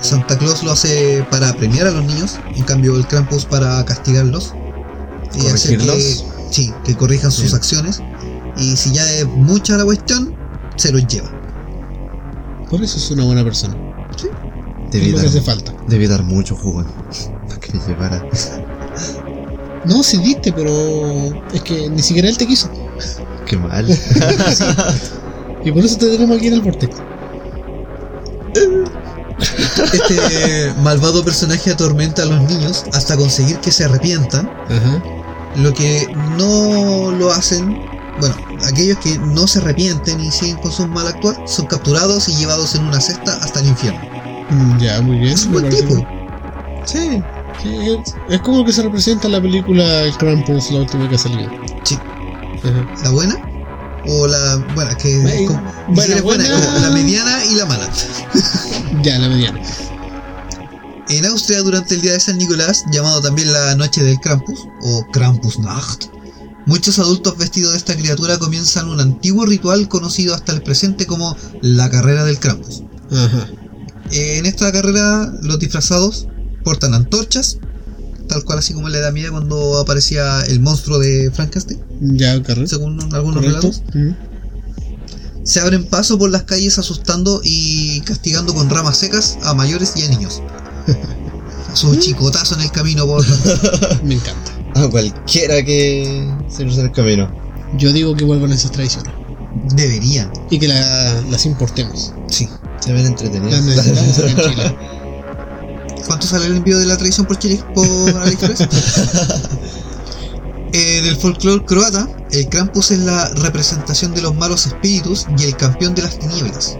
[0.02, 4.52] Santa Claus lo hace para premiar a los niños, en cambio el Krampus para castigarlos
[5.34, 6.16] y hacer que,
[6.50, 7.56] sí, que corrijan sus Sí.
[7.56, 8.02] acciones.
[8.58, 10.34] Y si ya es mucha la cuestión,
[10.76, 11.30] se los lleva.
[12.68, 13.74] Por eso es una buena persona.
[13.74, 15.72] Lo que dar, hace falta.
[15.88, 16.84] debí dar mucho jugo
[17.48, 18.26] para que me llevara.
[19.84, 20.70] No, sí diste, pero
[21.52, 22.68] es que ni siquiera él te quiso.
[23.46, 23.86] Qué mal.
[25.64, 26.94] Y por eso te tenemos aquí en el vortex.
[29.96, 35.02] Este malvado personaje atormenta a los niños hasta conseguir que se arrepientan Ajá.
[35.56, 37.80] Lo que no lo hacen,
[38.20, 38.34] bueno,
[38.66, 42.74] aquellos que no se arrepienten y siguen con su mal actuar, son capturados y llevados
[42.74, 44.00] en una cesta hasta el infierno.
[44.50, 45.32] Mm, Ya, muy bien.
[45.32, 45.94] Es un buen tipo.
[45.94, 46.06] bien.
[46.84, 47.22] Sí,
[47.62, 51.14] sí, es, es como que se representa en la película El Krampus, la última que
[51.14, 51.50] ha salido.
[51.84, 51.98] Sí.
[52.62, 53.02] Ajá.
[53.04, 53.45] ¿La buena?
[54.08, 54.64] O la.
[54.98, 55.22] Que.
[55.22, 55.62] Es como-
[56.22, 57.88] buena, como la mediana y la mala.
[59.02, 59.60] Ya, la mediana.
[61.08, 65.06] En Austria, durante el día de San Nicolás, llamado también la Noche del Krampus, o
[65.12, 66.06] Krampusnacht,
[66.66, 71.36] Muchos adultos vestidos de esta criatura comienzan un antiguo ritual conocido hasta el presente como
[71.62, 72.82] la carrera del Krampus.
[73.12, 73.48] Ajá.
[74.10, 76.26] En esta carrera los disfrazados
[76.64, 77.58] portan antorchas,
[78.28, 82.34] tal cual así como en la Edad Media cuando aparecía el monstruo de Frankenstein, Ya,
[82.42, 82.66] correcto.
[82.66, 83.70] según algunos Correcto.
[83.70, 83.82] relatos.
[85.44, 90.02] Se abren paso por las calles asustando y castigando con ramas secas a mayores y
[90.02, 90.42] a niños.
[91.74, 93.24] Sus chicotazos en el camino por...
[94.04, 94.52] Me encanta.
[94.74, 97.30] A cualquiera que se cruce el camino.
[97.78, 99.12] Yo digo que vuelvan esas tradiciones.
[99.74, 102.12] Deberían, Y que la- las importemos.
[102.28, 102.48] sí.
[102.80, 103.52] Se ven entretenidos.
[103.52, 104.76] Las necesitamos en Chile.
[106.06, 107.86] ¿Cuánto sale el envío de la tradición por Chile por
[108.22, 108.68] AliExpress?
[110.72, 115.56] En el folclore croata, el Krampus es la representación de los malos espíritus y el
[115.56, 116.76] campeón de las tinieblas.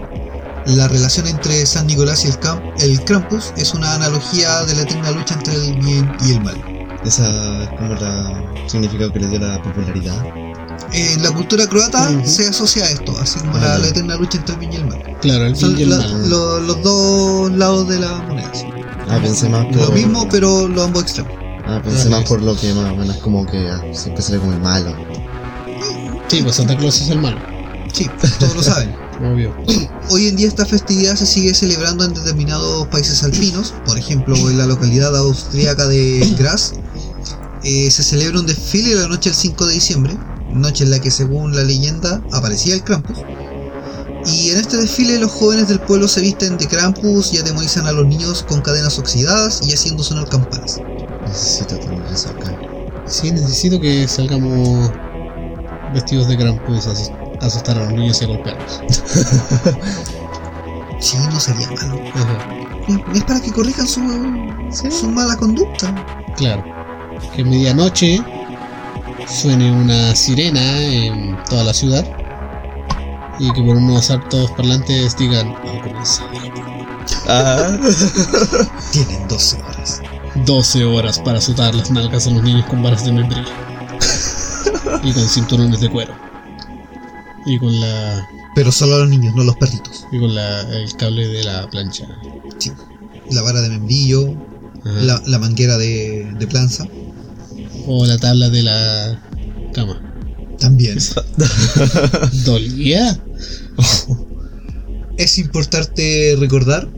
[0.65, 4.81] La relación entre San Nicolás y el, Cam- el Krampus es una analogía de la
[4.81, 6.61] eterna lucha entre el bien y el mal.
[7.05, 10.25] Esa es como la significado que le dio la popularidad.
[10.91, 12.27] En la cultura croata Ujú.
[12.27, 13.77] se asocia a esto, así como la, Ah.
[13.79, 15.17] la eterna lucha entre el bien y el mal.
[15.21, 16.29] Claro, el bien y el la- mal.
[16.29, 18.51] lo- los dos lados de la moneda.
[18.53, 18.65] sí.
[19.09, 19.75] Ah, pensé más por.
[19.77, 21.31] Lo mismo, pero los ambos extremos.
[21.65, 22.25] Ah, pensé Ah, más sí.
[22.27, 24.95] por lo que más o menos como que ah, siempre sale como el malo.
[26.27, 27.37] Sí, pues Santa Claus es el malo.
[27.93, 28.93] Sí, todos lo saben.
[29.21, 29.55] Obvio.
[30.09, 34.57] Hoy en día esta festividad se sigue celebrando en determinados países alpinos, por ejemplo en
[34.57, 36.73] la localidad austríaca de Graz.
[37.63, 40.17] eh, se celebra un desfile la noche del 5 de diciembre,
[40.53, 43.17] noche en la que según la leyenda aparecía el Krampus.
[44.27, 47.91] Y en este desfile los jóvenes del pueblo se visten de Krampus y atemorizan a
[47.91, 50.79] los niños con cadenas oxidadas y haciendo sonar campanas.
[51.25, 52.53] Necesito tener eso acá.
[53.05, 54.91] Sí, necesito que salgamos
[55.93, 57.11] vestidos de Krampus a asus-
[57.41, 58.81] a asustar a los niños y a golpearlos.
[60.99, 62.01] Sí, no sería malo.
[62.15, 62.49] Ajá.
[63.13, 64.01] Es para que corrijan su,
[64.89, 65.93] su mala conducta.
[66.37, 66.63] Claro.
[67.35, 68.19] Que a medianoche
[69.27, 72.03] suene una sirena en toda la ciudad.
[73.39, 76.27] Y que por unos altos parlantes digan, va a comenzar
[77.27, 77.77] Ah,
[78.91, 80.01] Tienen 12 horas.
[80.45, 83.49] 12 horas para azotar las nalgas a los niños con varas de membrillo.
[85.03, 86.13] y con cinturones de cuero.
[87.45, 88.27] Y con la.
[88.55, 90.07] Pero solo a los niños, no a los perritos.
[90.11, 92.07] Y con la, el cable de la plancha.
[92.57, 92.71] Sí.
[93.29, 94.33] La vara de membrillo,
[94.83, 96.85] la manguera de, de planza.
[97.85, 99.19] O la tabla de la
[99.73, 100.01] cama.
[100.59, 100.97] También.
[102.45, 103.19] ¿Dolía?
[105.17, 106.89] Es importante recordar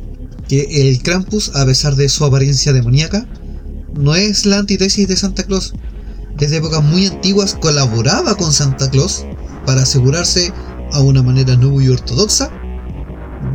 [0.48, 3.28] que el Krampus, a pesar de su apariencia demoníaca,
[3.94, 5.74] no es la antítesis de Santa Claus.
[6.38, 9.26] Desde épocas muy antiguas colaboraba con Santa Claus
[9.66, 10.54] para asegurarse,
[10.92, 12.50] a una manera no muy ortodoxa,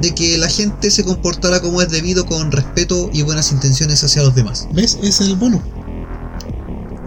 [0.00, 4.22] de que la gente se comportara como es debido con respeto y buenas intenciones hacia
[4.22, 4.68] los demás.
[4.72, 4.98] ¿Ves?
[5.02, 5.62] Es el bono.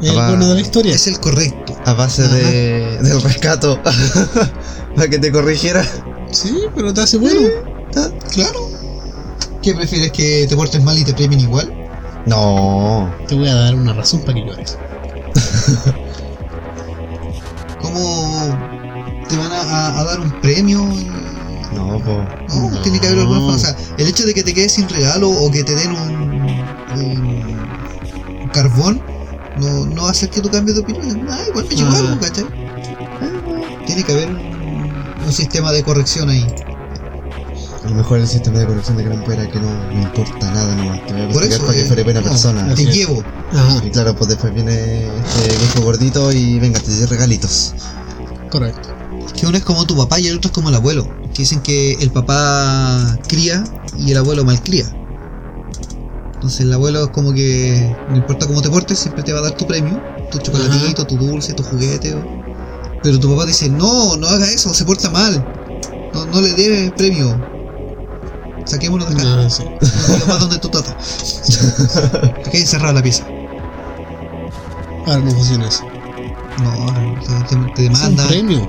[0.02, 0.94] El Papá, bono de la historia.
[0.96, 1.76] Es el correcto.
[1.86, 3.80] a base de, del rescato.
[4.96, 5.84] para que te corrigiera.
[6.32, 7.42] Sí, pero te hace bueno.
[7.96, 8.70] Ah, Claro.
[9.62, 11.74] ¿Qué prefieres que te portes mal y te premien igual?
[12.26, 13.12] No.
[13.28, 14.78] Te voy a dar una razón para que llores.
[17.82, 18.58] ¿Cómo
[19.28, 20.80] te van a, a- a dar un premio?
[21.74, 22.24] No, po.
[22.50, 22.82] No, No.
[22.82, 25.64] tiene que haber alguna sea, el hecho de que te quedes sin regalo o que
[25.64, 26.12] te den un,
[26.96, 27.58] un-
[28.42, 29.02] un carbón
[29.60, 31.26] no, no va a hacer que tú cambies de opinión.
[31.30, 31.98] Ah, igual me llegó Ah.
[31.98, 32.46] algo, ¿cachai?
[33.86, 34.38] Tiene que haber un,
[35.26, 36.46] un sistema de corrección ahí.
[37.86, 40.76] A lo mejor el sistema de corrección de gran era que no me importa nada
[40.76, 41.06] nomás.
[41.06, 42.74] Te voy a Por eso, para que eh, fuere buena no, persona.
[42.76, 43.24] Te llevo.
[43.54, 47.74] Ajá, Y claro, pues después viene este viejo gordito y venga, te doy regalitos.
[48.52, 48.90] correcto.
[49.40, 51.08] Que uno es como tu papá y el otro es como el abuelo.
[51.34, 53.64] Que dicen que el papá cría
[53.98, 54.86] y el abuelo malcría.
[56.38, 59.44] Entonces el abuelo es como que no importa cómo te portes, siempre te va a
[59.44, 60.00] dar tu premio,
[60.32, 62.16] tu chocolatito, tu dulce, tu juguete.
[63.04, 65.44] Pero tu papá dice, no, no haga eso, se porta mal.
[66.14, 67.40] No, no le dé premio.
[68.66, 69.46] Saquémonos de acá.
[69.46, 69.64] Ah, sí.
[70.20, 70.96] No más donde tu tata.
[72.44, 73.24] Te queda encerrada la pieza.
[75.06, 75.84] Ahora no funciona eso.
[76.64, 78.28] No, te, te- te Es un demanda.
[78.28, 78.68] premio.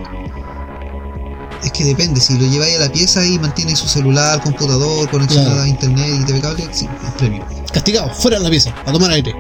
[1.65, 5.45] Es que depende, si lo lleváis a la pieza y mantiene su celular, computador, conexión
[5.45, 5.63] Claro.
[5.63, 7.45] a internet y TV cable, sí, es premio.
[7.73, 9.33] Castigado, fuera de la pieza, a tomar aire.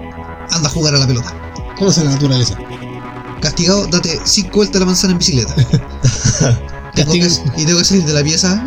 [0.51, 1.35] Anda a jugar a la pelota.
[1.79, 2.57] Conoce la naturaleza.
[3.41, 5.55] Castigado, date 5 vueltas a la manzana en bicicleta.
[6.95, 8.65] Tengo que- y tengo que salir de la pieza.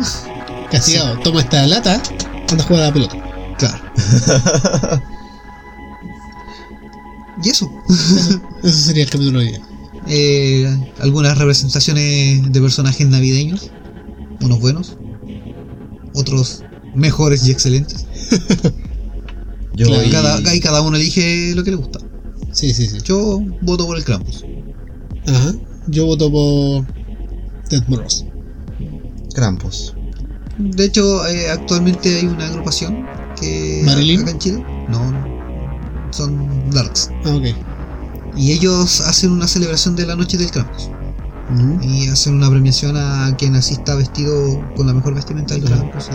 [0.70, 2.02] castigado, toma esta lata,
[2.50, 3.16] anda a jugar a la pelota.
[3.58, 3.78] Claro.
[7.42, 7.70] y eso.
[8.62, 9.60] Eso sería el capítulo de hoy.
[10.08, 13.70] Eh, algunas representaciones de personajes navideños.
[14.40, 14.96] Unos buenos.
[16.14, 16.62] Otros
[16.94, 18.06] mejores y excelentes.
[19.74, 20.04] Yo Claro.
[20.06, 21.98] y- Cada, ahí cada uno elige lo que le gusta.
[22.52, 22.98] Sí, sí, sí.
[23.04, 24.44] Yo voto por el Krampus.
[25.26, 25.54] Ajá.
[25.86, 26.84] Yo voto por
[27.68, 28.26] Ted Bros.
[29.34, 29.94] Krampus.
[30.58, 33.06] De hecho, eh, actualmente hay una agrupación
[33.40, 33.82] que.
[33.84, 34.20] ¿Marilyn?
[34.22, 34.64] Acá en Chile.
[34.88, 35.32] No, no.
[36.10, 37.10] Son Darks.
[37.24, 37.46] Ah, ok.
[38.36, 40.90] Y ellos hacen una celebración de la noche del Krampus.
[41.54, 41.82] Ujú.
[41.82, 45.64] Y hacen una premiación a quien asista vestido con la mejor vestimenta del.
[45.64, 46.10] Krampus.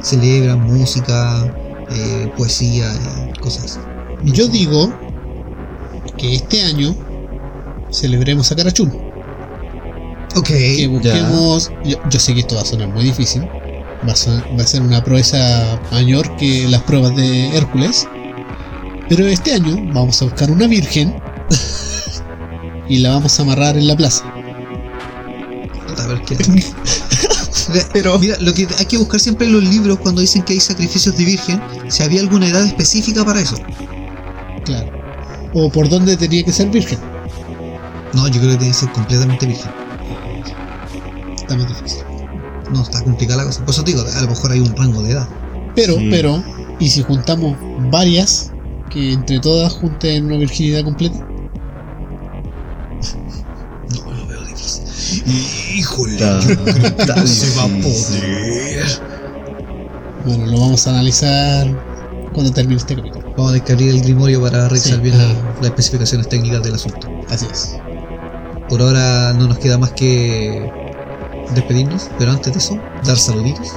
[0.00, 1.54] y celebran música,
[1.90, 2.92] eh, poesía
[3.28, 3.78] y cosas.
[4.22, 4.92] Yo digo
[6.16, 6.94] que este año
[7.90, 8.90] celebremos a Carachún.
[10.36, 10.48] Ok.
[10.48, 11.70] Que busquemos.
[11.84, 13.42] Yo, yo sé que esto va a sonar muy difícil.
[13.42, 18.06] Va a, va a ser una proeza mayor que las pruebas de Hércules.
[19.08, 21.20] Pero este año vamos a buscar una virgen
[22.88, 24.24] y la vamos a amarrar en la plaza.
[25.98, 26.36] A ver qué.
[27.92, 30.60] Pero mira, lo que hay que buscar siempre en los libros cuando dicen que hay
[30.60, 33.56] sacrificios de virgen, si había alguna edad específica para eso.
[34.64, 34.90] Claro.
[35.54, 36.98] O por dónde tenía que ser virgen.
[38.12, 39.70] No, yo creo que tiene que ser completamente virgen.
[41.36, 42.02] Está más difícil.
[42.72, 43.60] No, está complicada la cosa.
[43.64, 45.28] Por eso te digo, a lo mejor hay un rango de edad.
[45.74, 46.08] Pero, Sí.
[46.10, 46.42] pero,
[46.78, 47.56] ¿y si juntamos
[47.90, 48.50] varias
[48.90, 51.18] que entre todas junten una virginidad completa?
[53.92, 54.84] No, lo veo difícil.
[55.74, 56.64] Híjole, Está- yo creo
[56.96, 58.86] que no se va a poder.
[60.24, 61.66] Bueno, lo vamos a analizar
[62.32, 63.32] cuando termine este capítulo.
[63.36, 65.32] Vamos a descargar el grimorio para revisar Sí, bien ajá.
[65.60, 67.08] las especificaciones técnicas del asunto.
[67.30, 67.76] Así es.
[68.68, 70.70] Por ahora no nos queda más que
[71.54, 73.68] despedirnos, pero antes de eso, dar saluditos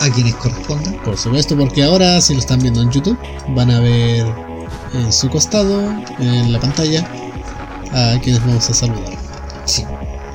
[0.00, 0.94] a quienes correspondan.
[1.04, 3.16] Por supuesto, porque ahora si lo están viendo en YouTube,
[3.54, 4.26] van a ver
[4.94, 5.80] en su costado,
[6.18, 7.06] en la pantalla,
[7.92, 9.12] a quienes vamos a saludar.
[9.64, 9.84] Sí.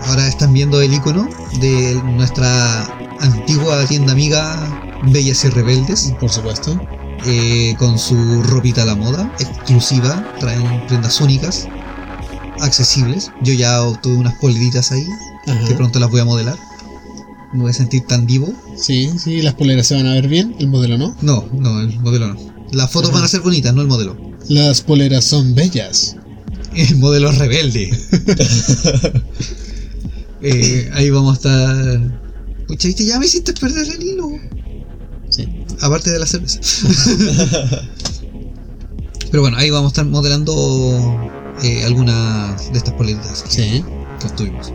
[0.08, 1.28] Ahora están viendo el icono
[1.60, 2.84] de nuestra
[3.20, 6.80] antigua tienda amiga Bellas y Rebeldes, Por supuesto.
[7.26, 11.68] eh, con su ropita a la moda, exclusiva, traen prendas únicas,
[12.62, 13.32] accesibles.
[13.42, 15.06] Yo ya obtuve unas poleritas ahí,
[15.48, 15.68] Ajá.
[15.68, 16.58] que pronto las voy a modelar.
[17.54, 18.54] Me voy a sentir tan divo.
[18.78, 21.16] Sí, sí, las poleras se van a ver bien, el modelo no.
[21.22, 22.40] No, no, el modelo no.
[22.72, 23.18] Las fotos Ajá.
[23.20, 24.18] van a ser bonitas, no el modelo.
[24.48, 26.16] Las poleras son bellas.
[26.76, 27.98] El modelo es rebelde.
[30.42, 32.02] Eh, ahí vamos a estar.
[32.68, 34.30] Pucha, viste, ya me hiciste perder el hilo.
[35.30, 35.48] Sí.
[35.82, 36.60] Aparte de la cerveza.
[39.32, 41.20] Pero bueno, ahí vamos a estar modelando
[41.64, 43.84] eh, algunas de estas poleritas que, Sí.
[44.20, 44.74] que obtuvimos.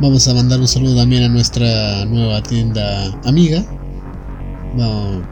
[0.00, 3.64] Vamos a mandar un saludo también a nuestra nueva tienda amiga.
[4.76, 5.22] Vamos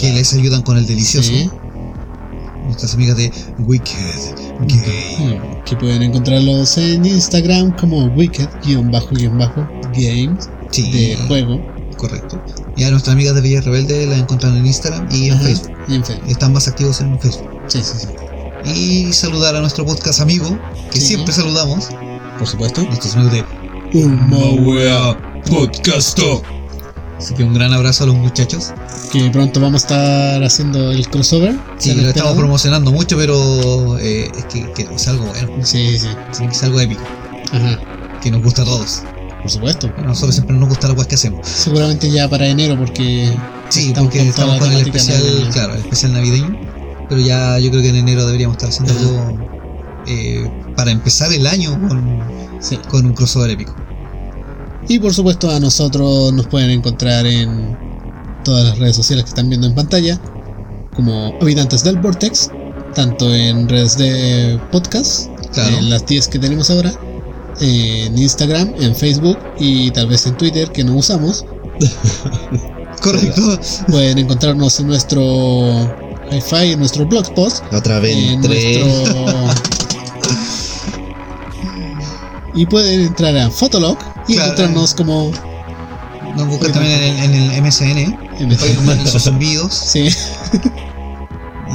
[0.00, 1.30] Que les ayudan con el delicioso.
[1.30, 1.50] Sí.
[2.64, 3.94] Nuestras amigas de Wicked
[4.66, 5.38] Gay.
[5.38, 11.60] Mm, Que pueden encontrarlos en Instagram como wicked-games Sí, de juego.
[11.96, 12.42] correcto.
[12.76, 15.72] Y a nuestras amigas de Villa Rebelde las encuentran en Instagram y en Ajá, Facebook.
[15.88, 16.28] Y en Facebook.
[16.30, 17.48] Están más activos en Facebook.
[17.68, 18.08] Sí, sí, sí.
[18.74, 20.58] Y saludar a nuestro podcast amigo,
[20.90, 21.08] que Sí.
[21.08, 21.88] siempre saludamos,
[22.38, 22.82] Por supuesto.
[22.82, 23.44] nuestros amigos
[23.92, 25.16] de Mawea
[25.48, 26.42] Podcasto.
[27.18, 28.72] Así que un gran abrazo a los muchachos.
[29.12, 31.52] Que pronto vamos a estar haciendo el crossover.
[31.78, 35.64] Sí, ¿Se han lo estamos promocionando mucho, pero eh, es que, que es algo bueno,
[35.64, 36.08] Sí, sí.
[36.46, 37.02] que ser algo épico,
[37.52, 37.78] Ajá.
[38.22, 39.02] que nos gusta a todos.
[39.40, 39.92] Por supuesto.
[39.98, 41.46] A nosotros siempre nos gusta las cosas que hacemos.
[41.46, 43.30] Seguramente ya para enero porque...
[43.68, 45.50] Sí, estamos porque con estamos con el especial, navideña.
[45.50, 46.60] claro, el especial navideño.
[47.08, 49.38] Pero ya yo creo que en enero deberíamos estar haciendo algo
[50.06, 52.20] eh, para empezar el año con,
[52.60, 52.78] Sí.
[52.90, 53.74] con un crossover épico.
[54.88, 57.76] Y por supuesto a nosotros nos pueden encontrar en
[58.44, 60.20] todas las redes sociales que están viendo en pantalla,
[60.94, 62.50] como habitantes del Vortex,
[62.94, 65.78] tanto en redes de podcast, Claro.
[65.78, 66.92] en las 10 que tenemos ahora,
[67.60, 71.44] en Instagram, en Facebook y tal vez en Twitter que no usamos.
[73.00, 73.58] Correcto.
[73.88, 75.88] Pueden encontrarnos en nuestro
[76.30, 78.84] hi-fi, en nuestro blogspot, Otra vez en nuestro...
[82.54, 83.98] y pueden entrar a Fotolog
[84.28, 84.52] y Claro.
[84.52, 85.30] encontrarnos como...
[86.36, 89.72] Nos buscan también en el, en el MSN, manden sus envíos.
[89.74, 90.08] Sí.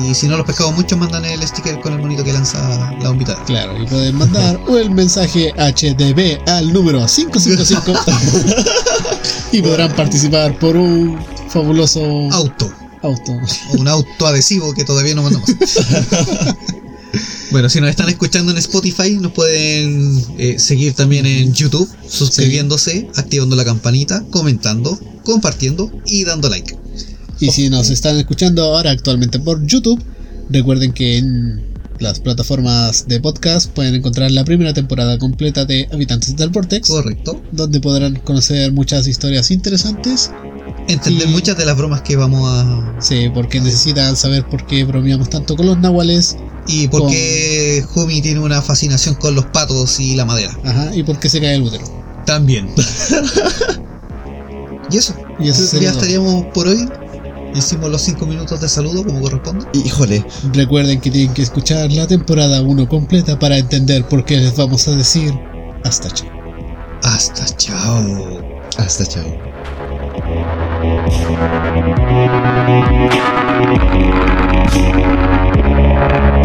[0.03, 2.59] Y si no los pescamos mucho, mandan el sticker con el monito que lanza
[3.01, 3.35] la bombita.
[3.45, 7.93] Claro, y pueden mandar el mensaje HDB al número 555
[9.53, 11.17] y podrán participar por un
[11.49, 12.01] fabuloso
[12.31, 12.71] Auto.
[13.01, 13.31] auto.
[13.73, 15.49] O un auto adhesivo que todavía no mandamos.
[17.51, 23.07] Bueno, si nos están escuchando en Spotify, nos pueden eh, seguir también en YouTube, suscribiéndose,
[23.15, 26.75] activando la campanita, comentando, compartiendo y dando like.
[27.39, 30.01] Y si nos están escuchando ahora actualmente por YouTube,
[30.49, 31.69] recuerden que en
[31.99, 37.41] las plataformas de podcast pueden encontrar la primera temporada completa de Habitantes del Vortex, Correcto.
[37.51, 40.31] donde podrán conocer muchas historias interesantes.
[40.89, 42.95] Entender Y- muchas de las bromas que vamos a.
[42.99, 46.37] Sí, porque necesitan saber por qué bromeamos tanto con los nahuales
[46.67, 50.51] Y por Con- qué Jumi tiene una fascinación con los patos y la madera.
[50.65, 51.85] Ajá, y por qué se cae el útero.
[52.25, 52.69] También.
[54.91, 55.13] y eso.
[55.39, 56.01] Y eso sería ya todo.
[56.03, 56.87] estaríamos por hoy.
[57.55, 59.65] Hicimos los 5 minutos de saludo como corresponde.
[59.73, 60.23] Híjole,
[60.53, 64.87] Recuerden que tienen que escuchar la temporada 1 completa para entender por qué les vamos
[64.87, 65.33] a decir
[65.83, 66.29] hasta chao.
[67.01, 68.39] Hasta chao.
[68.77, 69.88] hasta chao.
[71.11, 71.33] Thank
[76.33, 76.38] you.